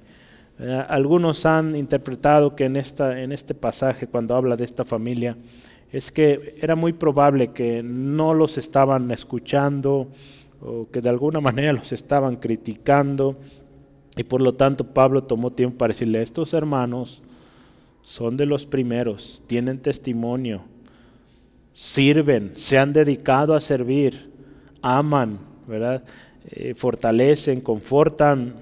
[0.89, 5.37] algunos han interpretado que en, esta, en este pasaje, cuando habla de esta familia,
[5.91, 10.09] es que era muy probable que no los estaban escuchando
[10.61, 13.37] o que de alguna manera los estaban criticando.
[14.15, 17.23] Y por lo tanto Pablo tomó tiempo para decirle, estos hermanos
[18.03, 20.74] son de los primeros, tienen testimonio
[21.75, 24.31] sirven, se han dedicado a servir,
[24.81, 26.05] aman, ¿verdad?
[26.47, 28.55] Eh, fortalecen, confortan,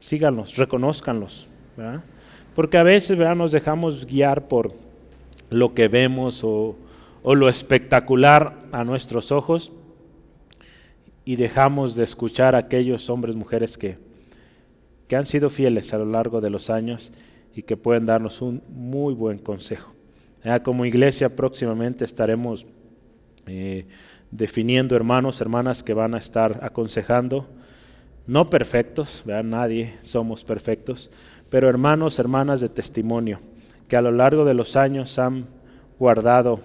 [0.00, 2.02] síganlos, reconozcanlos, ¿verdad?
[2.54, 3.34] Porque a veces ¿verdad?
[3.34, 4.74] nos dejamos guiar por
[5.48, 6.76] lo que vemos o,
[7.24, 9.72] lo espectacular a nuestros ojos
[11.24, 13.96] y dejamos de escuchar a aquellos hombres, mujeres que,
[15.06, 17.12] que han sido fieles a lo largo de los años
[17.54, 19.91] y que pueden darnos un muy buen consejo.
[20.64, 22.66] Como iglesia próximamente estaremos
[23.46, 23.86] eh,
[24.30, 27.46] definiendo hermanos, hermanas que van a estar aconsejando,
[28.26, 31.10] no perfectos, nadie somos perfectos,
[31.48, 33.40] pero hermanos, hermanas de testimonio,
[33.88, 35.46] que a lo largo de los años han
[35.98, 36.60] guardado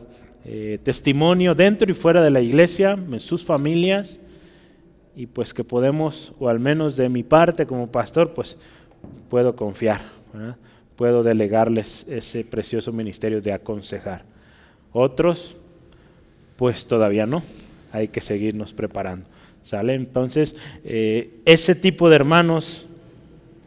[0.46, 4.20] eh, testimonio dentro y fuera de la iglesia, en sus familias,
[5.16, 8.58] y pues que podemos, o al menos de mi parte como pastor, pues
[9.30, 10.02] puedo confiar.
[10.34, 10.56] ¿verdad?
[10.98, 14.24] Puedo delegarles ese precioso ministerio de aconsejar.
[14.92, 15.56] Otros,
[16.58, 17.44] pues todavía no,
[17.94, 19.26] hay que seguirnos preparando.
[19.64, 19.94] ¿Sale?
[19.94, 22.88] Entonces, eh, ese tipo de hermanos,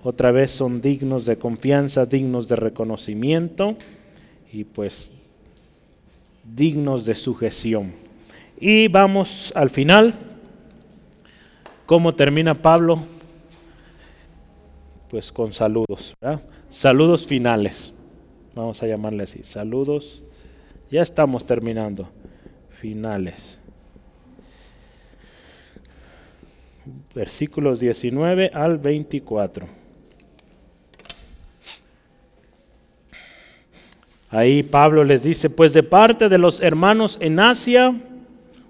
[0.02, 3.76] otra vez, son dignos de confianza, dignos de reconocimiento
[4.52, 5.12] y pues
[6.56, 7.92] dignos de sujeción.
[8.58, 10.14] Y vamos al final.
[11.86, 13.02] ¿Cómo termina Pablo?
[15.10, 16.14] Pues con saludos.
[16.20, 16.40] ¿verdad?
[16.70, 17.92] Saludos finales.
[18.54, 19.42] Vamos a llamarle así.
[19.42, 20.22] Saludos.
[20.88, 22.08] Ya estamos terminando.
[22.70, 23.58] Finales.
[27.12, 29.66] Versículos 19 al 24.
[34.30, 37.92] Ahí Pablo les dice, pues de parte de los hermanos en Asia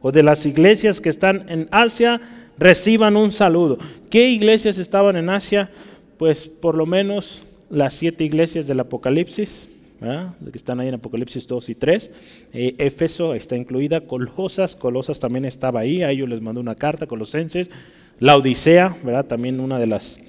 [0.00, 2.18] o de las iglesias que están en Asia,
[2.56, 3.76] reciban un saludo.
[4.08, 5.70] ¿Qué iglesias estaban en Asia?
[6.16, 9.68] Pues por lo menos las siete iglesias del Apocalipsis,
[10.00, 12.10] que están ahí en Apocalipsis 2 y 3.
[12.52, 17.06] Eh, Éfeso está incluida, Colosas, Colosas también estaba ahí, a ellos les mandó una carta,
[17.06, 17.70] Colosenses.
[18.18, 19.26] La Odisea, ¿verdad?
[19.26, 20.20] también una de las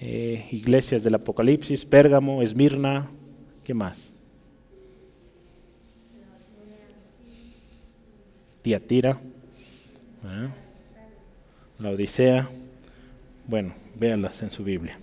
[0.00, 3.10] eh, iglesias del Apocalipsis, Pérgamo, Esmirna,
[3.62, 4.10] ¿qué más?
[8.62, 9.20] Tiatira,
[10.22, 10.50] ¿verdad?
[11.78, 12.48] La Odisea.
[13.46, 14.98] Bueno, véanlas en su Biblia.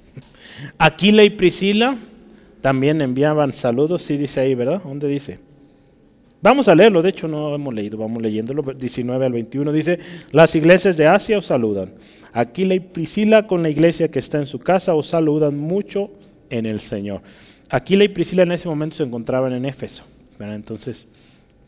[0.77, 1.97] Aquila y Priscila
[2.61, 4.81] también enviaban saludos, sí dice ahí, ¿verdad?
[4.83, 5.39] ¿Dónde dice?
[6.41, 9.99] Vamos a leerlo, de hecho no hemos leído, vamos leyéndolo, 19 al 21 dice,
[10.31, 11.93] las iglesias de Asia os saludan.
[12.33, 16.11] Aquila y Priscila con la iglesia que está en su casa os saludan mucho
[16.49, 17.21] en el Señor.
[17.69, 20.03] Aquila y Priscila en ese momento se encontraban en Éfeso,
[20.37, 20.55] ¿verdad?
[20.55, 21.07] entonces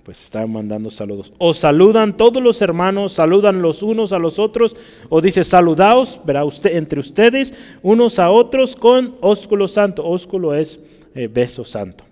[0.06, 1.34] pues estaban mandando saludos.
[1.40, 4.76] Os saludan todos los hermanos, saludan los unos a los otros,
[5.10, 10.06] o dice saludaos, verá usted entre ustedes unos a otros con ósculo santo.
[10.06, 10.80] Ósculo es
[11.16, 12.04] eh, beso santo.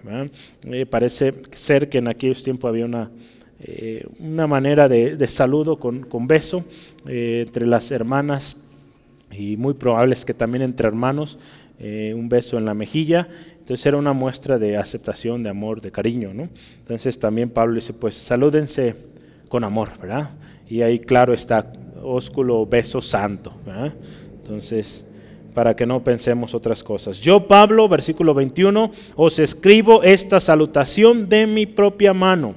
[0.64, 3.12] Eh, parece ser que en aquellos tiempos había una,
[3.60, 6.64] eh, una manera de, de saludo con, con beso
[7.06, 8.58] entre las hermanas
[9.32, 11.38] y muy probable es que también entre hermanos,
[11.80, 13.28] un beso en la mejilla
[13.64, 16.50] entonces era una muestra de aceptación, de amor, de cariño, ¿no?
[16.80, 18.94] Entonces también Pablo dice, pues salúdense
[19.48, 20.32] con amor, ¿verdad?
[20.68, 21.72] Y ahí claro está
[22.04, 23.94] ósculo beso santo, ¿verdad?
[24.42, 25.06] Entonces,
[25.54, 27.22] para que no pensemos otras cosas.
[27.22, 32.56] Yo, Pablo, versículo 21, os escribo esta salutación de mi propia mano.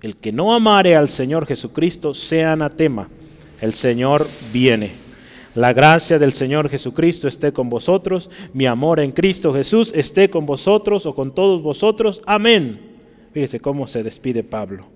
[0.00, 3.08] El que no amare al Señor Jesucristo sea anatema.
[3.60, 5.09] El Señor viene.
[5.54, 8.30] La gracia del Señor Jesucristo esté con vosotros.
[8.52, 12.20] Mi amor en Cristo Jesús esté con vosotros o con todos vosotros.
[12.24, 12.80] Amén.
[13.32, 14.86] Fíjese cómo se despide Pablo.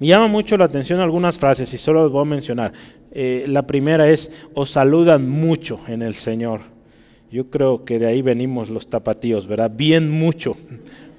[0.00, 2.72] Me llama mucho la atención algunas frases y solo las voy a mencionar.
[3.12, 6.62] Eh, la primera es, os saludan mucho en el Señor.
[7.30, 9.70] Yo creo que de ahí venimos los tapatíos, ¿verdad?
[9.72, 10.56] Bien mucho.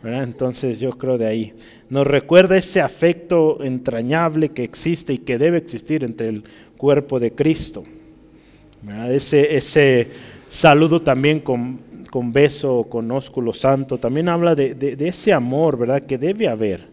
[0.03, 1.53] Entonces yo creo de ahí.
[1.89, 6.43] Nos recuerda ese afecto entrañable que existe y que debe existir entre el
[6.84, 7.86] cuerpo de Cristo.
[9.07, 10.09] Ese, ese,
[10.49, 11.79] saludo también con,
[12.11, 16.01] con beso, con ósculo santo, también habla de, ese amor ¿verdad?
[16.01, 16.86] que debe haber.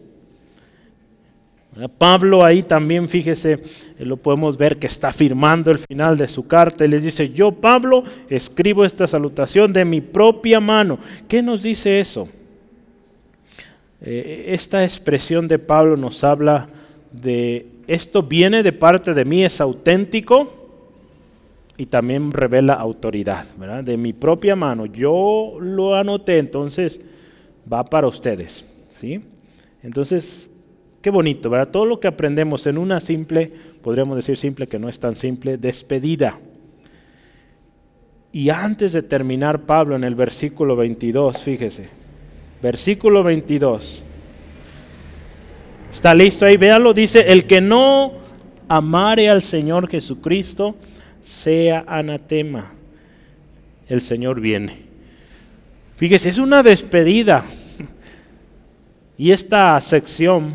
[1.97, 3.61] Pablo ahí también, fíjese,
[3.99, 7.51] lo podemos ver que está firmando el final de su carta y les dice, yo
[7.51, 10.99] Pablo escribo esta salutación de mi propia mano.
[11.27, 12.29] ¿Qué nos dice eso?
[13.99, 16.69] Eh, esta expresión de Pablo nos habla
[17.11, 20.53] de esto viene de parte de mí, es auténtico
[21.75, 23.83] y también revela autoridad, ¿verdad?
[23.83, 24.85] De mi propia mano.
[24.85, 27.01] Yo lo anoté, entonces
[27.71, 28.65] va para ustedes,
[28.99, 29.21] ¿sí?
[29.83, 30.49] Entonces,
[31.01, 31.69] qué bonito, ¿verdad?
[31.69, 35.57] Todo lo que aprendemos en una simple, podríamos decir simple, que no es tan simple,
[35.57, 36.39] despedida.
[38.31, 41.89] Y antes de terminar Pablo en el versículo 22, fíjese,
[42.61, 44.05] versículo 22.
[45.93, 46.93] Está listo ahí, véalo.
[46.93, 48.13] Dice, el que no
[48.67, 50.75] amare al Señor Jesucristo,
[51.23, 52.71] sea anatema.
[53.87, 54.77] El Señor viene.
[55.97, 57.43] Fíjese, es una despedida.
[59.17, 60.53] Y esta sección,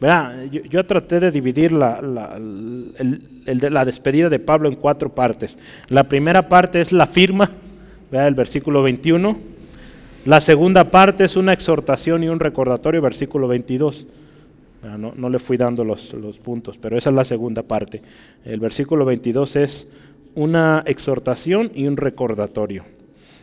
[0.00, 2.38] Yo, yo, traté de dividir la, la,
[3.70, 5.58] la, despedida de Pablo en cuatro partes.
[5.88, 7.50] La primera parte es la firma,
[8.12, 8.28] ¿verdad?
[8.28, 9.36] el versículo 21.
[10.26, 14.06] La segunda parte es una exhortación y un recordatorio, versículo 22.
[14.84, 18.02] Ah, no, le fui dando los, los, puntos, pero esa es la segunda parte.
[18.44, 19.88] El versículo 22 es
[20.34, 22.84] una exhortación y un recordatorio.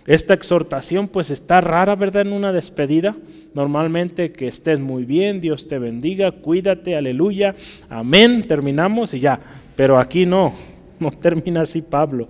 [0.06, 2.24] Esta exhortación pues está rara, ¿verdad?
[2.24, 3.16] En una despedida.
[3.56, 7.56] Normalmente que estés muy bien, Dios te bendiga, cuídate, aleluya,
[7.90, 9.40] amén, terminamos y ya.
[9.76, 10.54] Pero aquí no,
[11.00, 12.28] no termina así Pablo.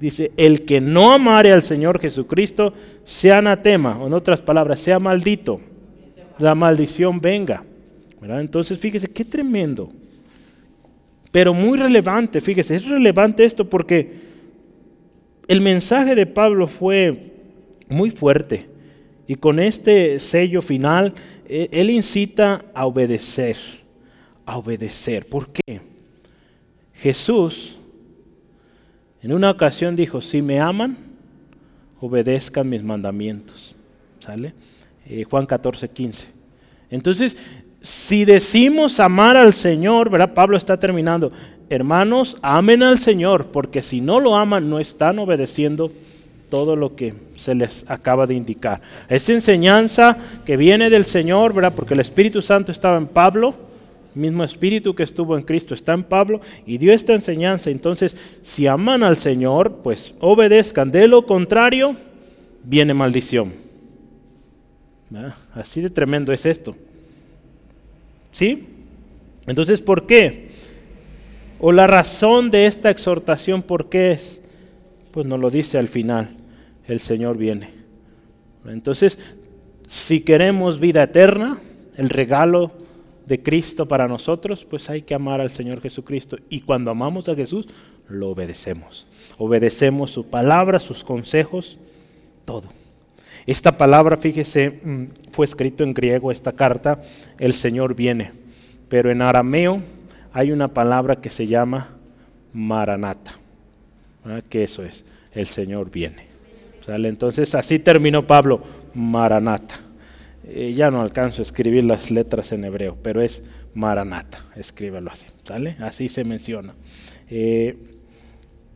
[0.00, 2.74] Dice, el que no amare al Señor Jesucristo,
[3.04, 5.60] sea anatema, o en otras palabras, sea maldito.
[6.38, 7.62] La maldición venga.
[8.26, 9.92] Entonces, fíjese, qué tremendo.
[11.30, 14.12] Pero muy relevante, fíjese, es relevante esto porque
[15.48, 17.32] el mensaje de Pablo fue
[17.88, 18.66] muy fuerte.
[19.26, 21.14] Y con este sello final,
[21.48, 23.56] e, él incita a obedecer,
[24.46, 25.26] a obedecer.
[25.26, 25.80] ¿Por qué?
[26.92, 27.76] Jesús
[29.24, 30.98] en una ocasión dijo, si me aman,
[31.98, 33.74] obedezcan mis mandamientos.
[34.20, 34.52] ¿Sale?
[35.06, 36.26] Eh, Juan 14, 15.
[36.90, 37.34] Entonces,
[37.84, 40.32] si decimos amar al Señor, ¿verdad?
[40.32, 41.30] Pablo está terminando.
[41.68, 45.92] Hermanos, amen al Señor, porque si no lo aman, no están obedeciendo
[46.48, 48.80] todo lo que se les acaba de indicar.
[49.06, 50.16] Esta enseñanza
[50.46, 51.74] que viene del Señor, ¿verdad?
[51.76, 53.54] Porque el Espíritu Santo estaba en Pablo,
[54.14, 57.68] mismo Espíritu que estuvo en Cristo está en Pablo y dio esta enseñanza.
[57.68, 60.90] Entonces, si aman al Señor, pues obedezcan.
[60.90, 61.96] De lo contrario,
[62.62, 63.52] viene maldición.
[65.52, 66.74] Así de tremendo es esto.
[68.34, 68.66] ¿Sí?
[69.46, 70.48] Entonces, ¿por qué?
[71.60, 74.40] O la razón de esta exhortación, ¿por qué es?
[75.12, 76.30] Pues nos lo dice al final,
[76.88, 77.70] el Señor viene.
[78.66, 79.36] Entonces,
[79.88, 81.60] si queremos vida eterna,
[81.96, 82.72] el regalo
[83.24, 86.36] de Cristo para nosotros, pues hay que amar al Señor Jesucristo.
[86.48, 87.68] Y cuando amamos a Jesús,
[88.08, 89.06] lo obedecemos.
[89.38, 91.78] Obedecemos su palabra, sus consejos,
[92.44, 92.64] todo.
[93.46, 97.02] Esta palabra, fíjese, mm, fue escrito en griego, esta carta,
[97.38, 98.32] el Señor viene.
[98.88, 99.82] Pero en arameo
[100.32, 101.90] hay una palabra que se llama
[102.52, 103.38] maranata.
[104.48, 106.26] Que eso es, el Señor viene.
[106.86, 108.62] Entonces así terminó Pablo,
[108.94, 109.80] maranata.
[110.46, 113.42] Eh, ya no alcanzo a escribir las letras en hebreo, pero es
[113.74, 115.76] maranata, escríbelo así, ¿sale?
[115.80, 116.74] Así se menciona.
[117.30, 117.76] Eh,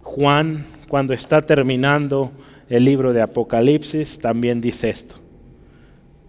[0.02, 2.32] Juan, cuando está terminando
[2.68, 5.14] el libro de Apocalipsis también dice esto.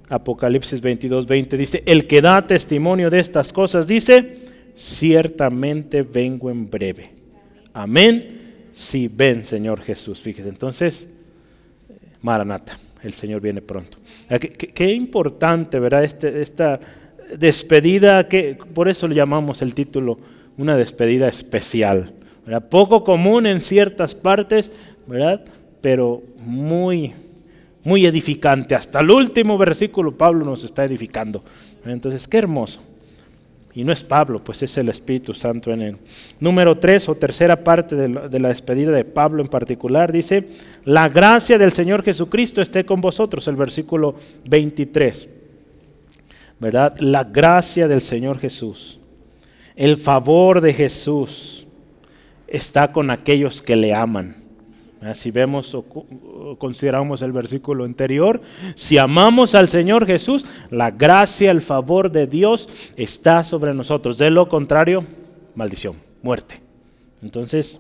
[0.10, 4.40] Apocalipsis 22, 20 dice, el que da testimonio de estas cosas dice,
[4.76, 7.12] ciertamente vengo en breve.
[7.74, 8.38] Amén.
[8.74, 10.20] Si ven, Señor Jesús.
[10.20, 11.08] Fíjese, entonces,
[12.22, 13.98] Maranata, el Señor viene pronto.
[14.40, 16.04] Qué, importante, ¿verdad?
[16.04, 16.80] Este, esta
[17.38, 20.20] despedida, que por eso le llamamos el título,
[20.58, 22.14] una despedida especial.
[22.70, 24.72] Poco común en ciertas partes,
[25.06, 25.46] ¿verdad?
[25.82, 27.14] Pero muy,
[27.84, 28.76] muy edificante.
[28.76, 31.44] Hasta el último versículo Pablo nos está edificando.
[31.86, 32.82] Entonces, qué hermoso.
[33.74, 35.98] Y no es Pablo, pues es el Espíritu Santo en él.
[36.40, 40.48] Número tres o tercera parte de la despedida de Pablo en particular dice,
[40.86, 44.16] la gracia del Señor Jesucristo esté con vosotros, el versículo
[44.50, 45.30] 23.
[46.60, 46.98] ¿Verdad?
[47.00, 49.00] La gracia del Señor Jesús,
[49.76, 51.66] el favor de Jesús
[52.48, 54.39] está con aquellos que le aman.
[55.14, 55.86] Si vemos o
[56.58, 58.42] consideramos el versículo anterior,
[58.76, 64.18] si amamos al Señor Jesús, la gracia, el favor de Dios está sobre nosotros.
[64.18, 65.06] De lo contrario,
[65.56, 66.60] maldición, muerte.
[67.22, 67.80] Entonces,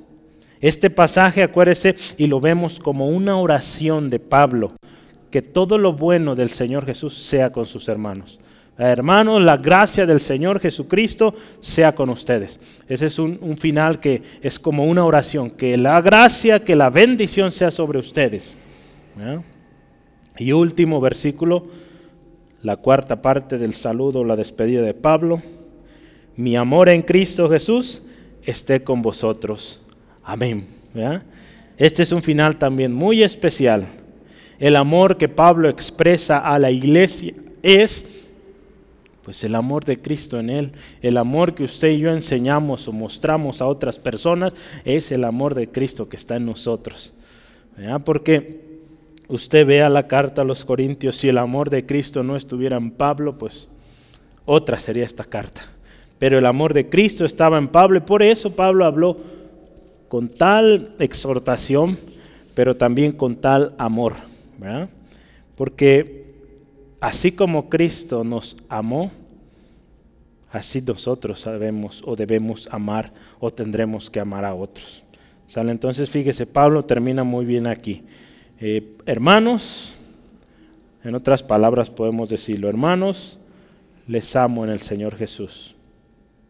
[0.61, 4.73] este pasaje, acuérdese, y lo vemos como una oración de Pablo,
[5.29, 8.39] que todo lo bueno del Señor Jesús sea con sus hermanos.
[8.79, 12.61] Hermanos, la gracia del Señor Jesucristo sea con ustedes.
[12.87, 17.51] Ese es un, final que es como una oración, que la gracia, que la bendición
[17.51, 18.55] sea sobre ustedes.
[20.37, 21.67] Y último versículo,
[22.61, 25.41] la cuarta parte del saludo, la despedida de Pablo.
[26.37, 28.01] Mi amor en Cristo Jesús
[28.43, 29.81] esté con vosotros.
[30.23, 30.65] Amén.
[31.77, 33.87] Este es un final también muy especial.
[34.57, 38.05] El amor que Pablo expresa a la iglesia es
[39.23, 42.91] pues el amor de Cristo en Él, el amor que usted y yo enseñamos o
[42.91, 44.53] mostramos a otras personas,
[44.85, 47.13] es el amor de Cristo que está en nosotros.
[48.05, 48.61] Porque
[49.27, 52.91] usted vea la carta a los Corintios, si el amor de Cristo no estuviera en
[52.91, 53.67] Pablo, pues
[54.45, 55.61] otra sería esta carta.
[56.17, 59.17] Pero el amor de Cristo estaba en Pablo y por eso Pablo habló
[60.07, 61.97] con tal exhortación,
[62.55, 64.15] pero también con tal amor.
[65.55, 66.28] Porque
[66.99, 69.11] así como Cristo nos amó,
[70.51, 75.03] así nosotros sabemos o debemos amar o tendremos que amar a otros.
[75.47, 75.71] ¿Sale?
[75.71, 78.03] Entonces fíjese, Pablo termina muy bien aquí.
[78.59, 79.95] Eh, hermanos,
[81.03, 83.39] en otras palabras podemos decirlo, hermanos,
[84.07, 85.75] les amo en el Señor Jesús.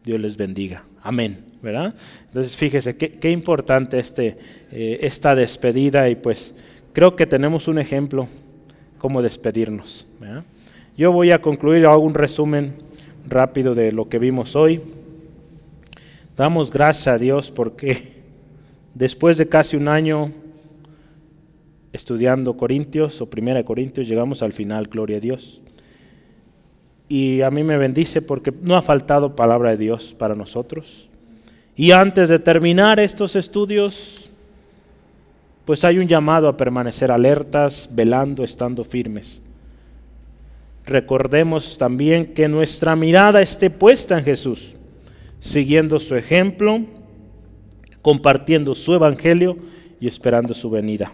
[0.04, 0.84] Dios les bendiga.
[1.02, 1.44] Amén.
[1.62, 1.94] ¿Verdad?
[2.26, 4.38] Entonces fíjese qué, importante este,
[4.72, 6.54] eh, esta despedida y pues
[6.94, 8.28] creo que tenemos un ejemplo
[9.00, 10.06] cómo despedirnos.
[10.96, 12.74] Yo voy a concluir, hago un resumen
[13.26, 14.82] rápido de lo que vimos hoy.
[16.36, 18.20] Damos gracias a Dios porque
[18.94, 20.32] después de casi un año
[21.92, 25.62] estudiando Corintios o Primera Corintios, llegamos al final, gloria a Dios.
[27.08, 31.08] Y a mí me bendice porque no ha faltado palabra de Dios para nosotros.
[31.74, 34.29] Y antes de terminar estos estudios,
[35.70, 39.40] pues hay un llamado a permanecer alertas, velando, estando firmes.
[40.84, 44.74] Recordemos también que nuestra mirada esté puesta en Jesús,
[45.38, 46.80] siguiendo su ejemplo,
[48.02, 49.58] compartiendo su evangelio
[50.00, 51.12] y esperando su venida.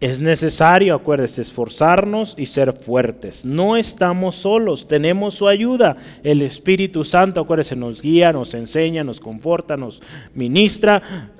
[0.00, 3.44] Es necesario, acuérdese, esforzarnos y ser fuertes.
[3.44, 5.98] No estamos solos, tenemos su ayuda.
[6.24, 10.00] El Espíritu Santo, acuérdese, nos guía, nos enseña, nos conforta, nos
[10.34, 11.30] ministra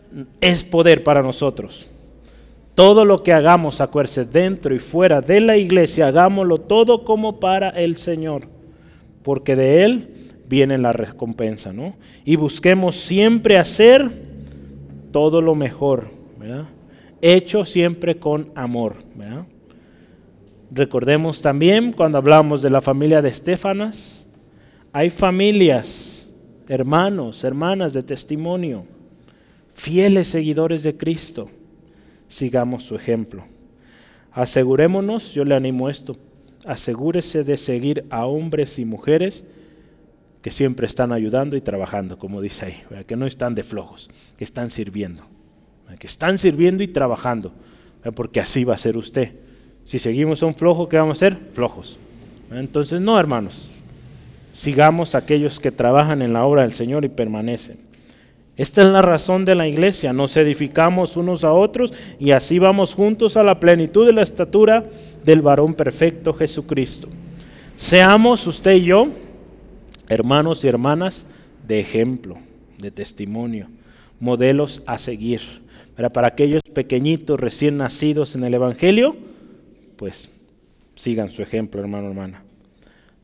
[0.40, 1.88] es poder para nosotros.
[2.74, 7.68] Todo lo que hagamos, acuérdense, dentro y fuera de la iglesia, hagámoslo todo como para
[7.68, 8.48] el Señor,
[9.22, 10.08] porque de Él
[10.48, 11.94] viene la recompensa, ¿no?
[12.24, 14.10] Y busquemos siempre hacer
[15.10, 16.08] todo lo mejor,
[16.38, 16.64] ¿verdad?
[17.20, 19.44] Hecho siempre con amor, ¿verdad?
[20.70, 24.26] Recordemos también cuando hablamos de la familia de Estefanas,
[24.94, 26.30] hay familias,
[26.68, 28.86] hermanos, hermanas de testimonio
[29.74, 31.50] fieles seguidores de Cristo,
[32.28, 33.44] sigamos su ejemplo.
[34.32, 36.16] Asegurémonos, yo le animo esto,
[36.64, 39.44] asegúrese de seguir a hombres y mujeres
[40.40, 44.44] que siempre están ayudando y trabajando, como dice ahí, que no están de flojos, que
[44.44, 45.24] están sirviendo,
[45.98, 47.52] que están sirviendo y trabajando,
[48.14, 49.32] porque así va a ser usted.
[49.84, 51.38] Si seguimos a un flojo, ¿qué vamos a hacer?
[51.54, 51.98] Flojos.
[52.50, 53.70] Entonces, no, hermanos,
[54.52, 57.78] sigamos aquellos que trabajan en la obra del Señor y permanecen.
[58.56, 62.94] Esta es la razón de la iglesia, nos edificamos unos a otros y así vamos
[62.94, 64.84] juntos a la plenitud de la estatura
[65.24, 67.08] del varón perfecto Jesucristo.
[67.76, 69.06] Seamos usted y yo,
[70.08, 71.26] hermanos y hermanas,
[71.66, 72.36] de ejemplo,
[72.78, 73.68] de testimonio,
[74.20, 75.40] modelos a seguir.
[75.96, 79.16] Para aquellos pequeñitos recién nacidos en el Evangelio,
[79.96, 80.30] pues
[80.94, 82.42] sigan su ejemplo, hermano, hermana.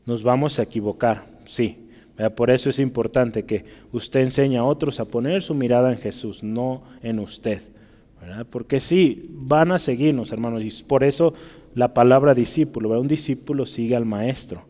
[0.05, 1.88] Nos vamos a equivocar, sí,
[2.35, 6.43] por eso es importante que usted enseñe a otros a poner su mirada en Jesús,
[6.43, 7.61] no en usted.
[8.49, 11.33] Porque sí, van a seguirnos, hermanos, y por eso
[11.75, 14.63] la palabra discípulo, un discípulo sigue al maestro.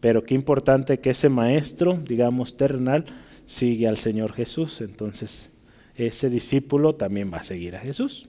[0.00, 3.04] Pero qué importante que ese maestro, digamos, terrenal,
[3.46, 4.80] sigue al Señor Jesús.
[4.80, 5.50] Entonces,
[5.94, 8.28] ese discípulo también va a seguir a Jesús.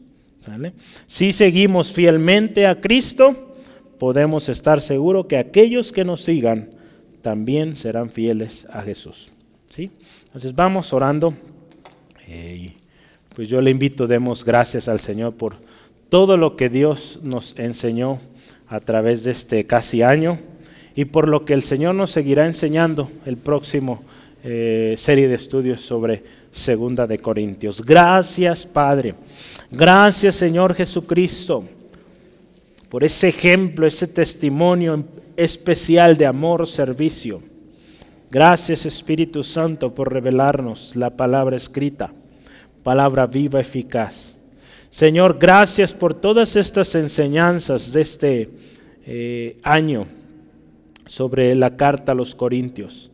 [1.07, 3.55] Si seguimos fielmente a Cristo,
[3.99, 6.69] podemos estar seguros que aquellos que nos sigan,
[7.27, 9.33] también serán fieles a Jesús.
[9.69, 9.91] ¿sí?
[10.27, 11.33] Entonces vamos orando.
[12.25, 12.71] Eh,
[13.35, 15.57] pues yo le invito, demos gracias al Señor por
[16.07, 18.21] todo lo que Dios nos enseñó
[18.69, 20.39] a través de este casi año
[20.95, 24.03] y por lo que el Señor nos seguirá enseñando el próximo
[24.45, 26.23] eh, serie de estudios sobre
[26.53, 27.83] Segunda de Corintios.
[27.83, 29.15] Gracias Padre,
[29.69, 31.65] gracias Señor Jesucristo
[32.87, 35.03] por ese ejemplo, ese testimonio
[35.37, 37.41] especial de amor, servicio.
[38.29, 42.11] Gracias Espíritu Santo por revelarnos la palabra escrita,
[42.83, 44.35] palabra viva, eficaz.
[44.89, 48.49] Señor, gracias por todas estas enseñanzas de este
[49.05, 50.07] eh, año
[51.05, 53.11] sobre la carta a los Corintios.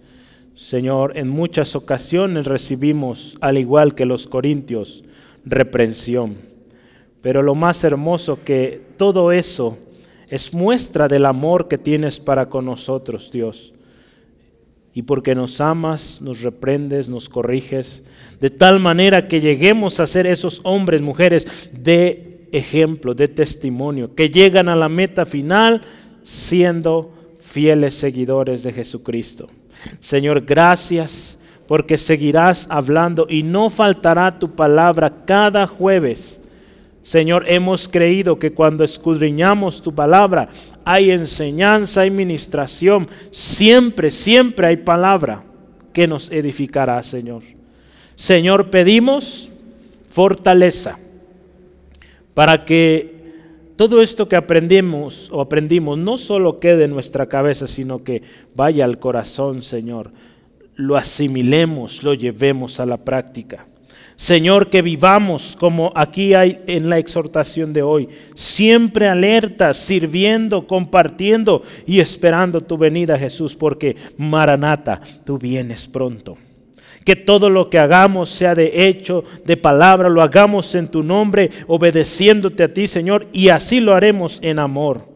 [0.56, 5.04] Señor, en muchas ocasiones recibimos, al igual que los Corintios,
[5.46, 6.38] reprensión.
[7.22, 9.78] Pero lo más hermoso que todo eso
[10.34, 13.72] es muestra del amor que tienes para con nosotros, Dios.
[14.92, 18.04] Y porque nos amas, nos reprendes, nos corriges,
[18.42, 24.32] de tal manera que lleguemos a ser esos hombres, mujeres de ejemplo, de testimonio, que
[24.32, 25.84] llegan a la meta final
[26.24, 29.50] siendo fieles seguidores de Jesucristo.
[30.00, 36.42] Señor, gracias porque seguirás hablando y no faltará tu palabra cada jueves
[37.04, 40.48] Señor, hemos creído que cuando escudriñamos tu palabra
[40.86, 45.44] hay enseñanza, hay ministración, siempre, siempre hay palabra
[45.92, 47.44] que nos edificará, Señor.
[48.16, 49.52] Señor, pedimos
[50.10, 50.98] fortaleza
[52.34, 53.14] para que
[53.76, 58.22] todo esto que aprendimos o aprendimos no solo quede en nuestra cabeza, sino que
[58.56, 60.12] vaya al corazón, Señor.
[60.76, 63.68] Lo asimilemos, lo llevemos a la práctica.
[64.16, 71.64] Señor, que vivamos como aquí hay en la exhortación de hoy, siempre alertas, sirviendo, compartiendo
[71.88, 76.38] y esperando tu venida, Jesús, porque Maranata, tú vienes pronto.
[77.04, 81.50] Que todo lo que hagamos sea de hecho, de palabra, lo hagamos en tu nombre,
[81.68, 85.10] obedeciéndote a ti, Señor, y así lo haremos en amor.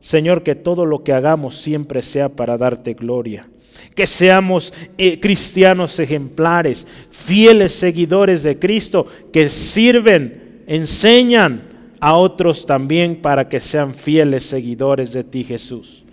[0.00, 3.48] Señor, que todo lo que hagamos siempre sea para darte gloria
[3.94, 11.62] que seamos eh, cristianos ejemplares, fieles seguidores de Cristo, que sirven, enseñan
[12.00, 16.04] a otros también para que sean fieles seguidores de ti, Jesús.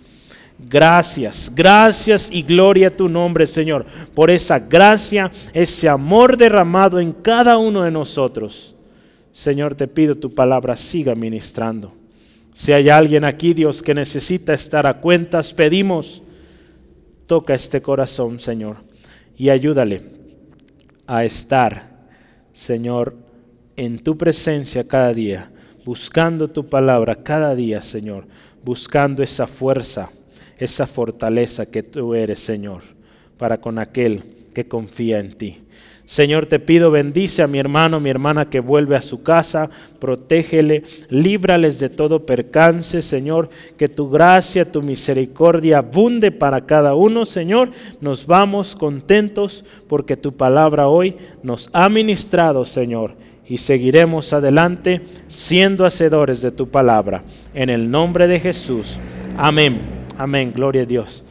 [0.58, 3.84] Gracias, gracias y gloria a tu nombre, Señor,
[4.14, 8.74] por esa gracia, ese amor derramado en cada uno de nosotros.
[9.32, 11.92] Señor, te pido tu palabra siga ministrando.
[12.54, 16.22] Si hay alguien aquí, Dios, que necesita estar a cuentas, pedimos
[17.26, 18.76] Toca este corazón, Señor,
[19.36, 20.02] y ayúdale
[21.06, 22.08] a estar,
[22.52, 23.16] Señor,
[23.76, 25.50] en tu presencia cada día,
[25.84, 28.26] buscando tu palabra cada día, Señor,
[28.64, 30.10] buscando esa fuerza,
[30.56, 32.82] esa fortaleza que tú eres, Señor,
[33.38, 34.22] para con aquel
[34.54, 35.65] que confía en ti.
[36.06, 39.68] Señor, te pido, bendice a mi hermano, mi hermana que vuelve a su casa,
[39.98, 47.26] protégele, líbrales de todo percance, Señor, que tu gracia, tu misericordia abunde para cada uno,
[47.26, 47.72] Señor.
[48.00, 53.14] Nos vamos contentos porque tu palabra hoy nos ha ministrado, Señor,
[53.44, 57.24] y seguiremos adelante siendo hacedores de tu palabra.
[57.52, 59.00] En el nombre de Jesús.
[59.36, 59.80] Amén.
[60.16, 60.52] Amén.
[60.54, 61.24] Gloria a Dios.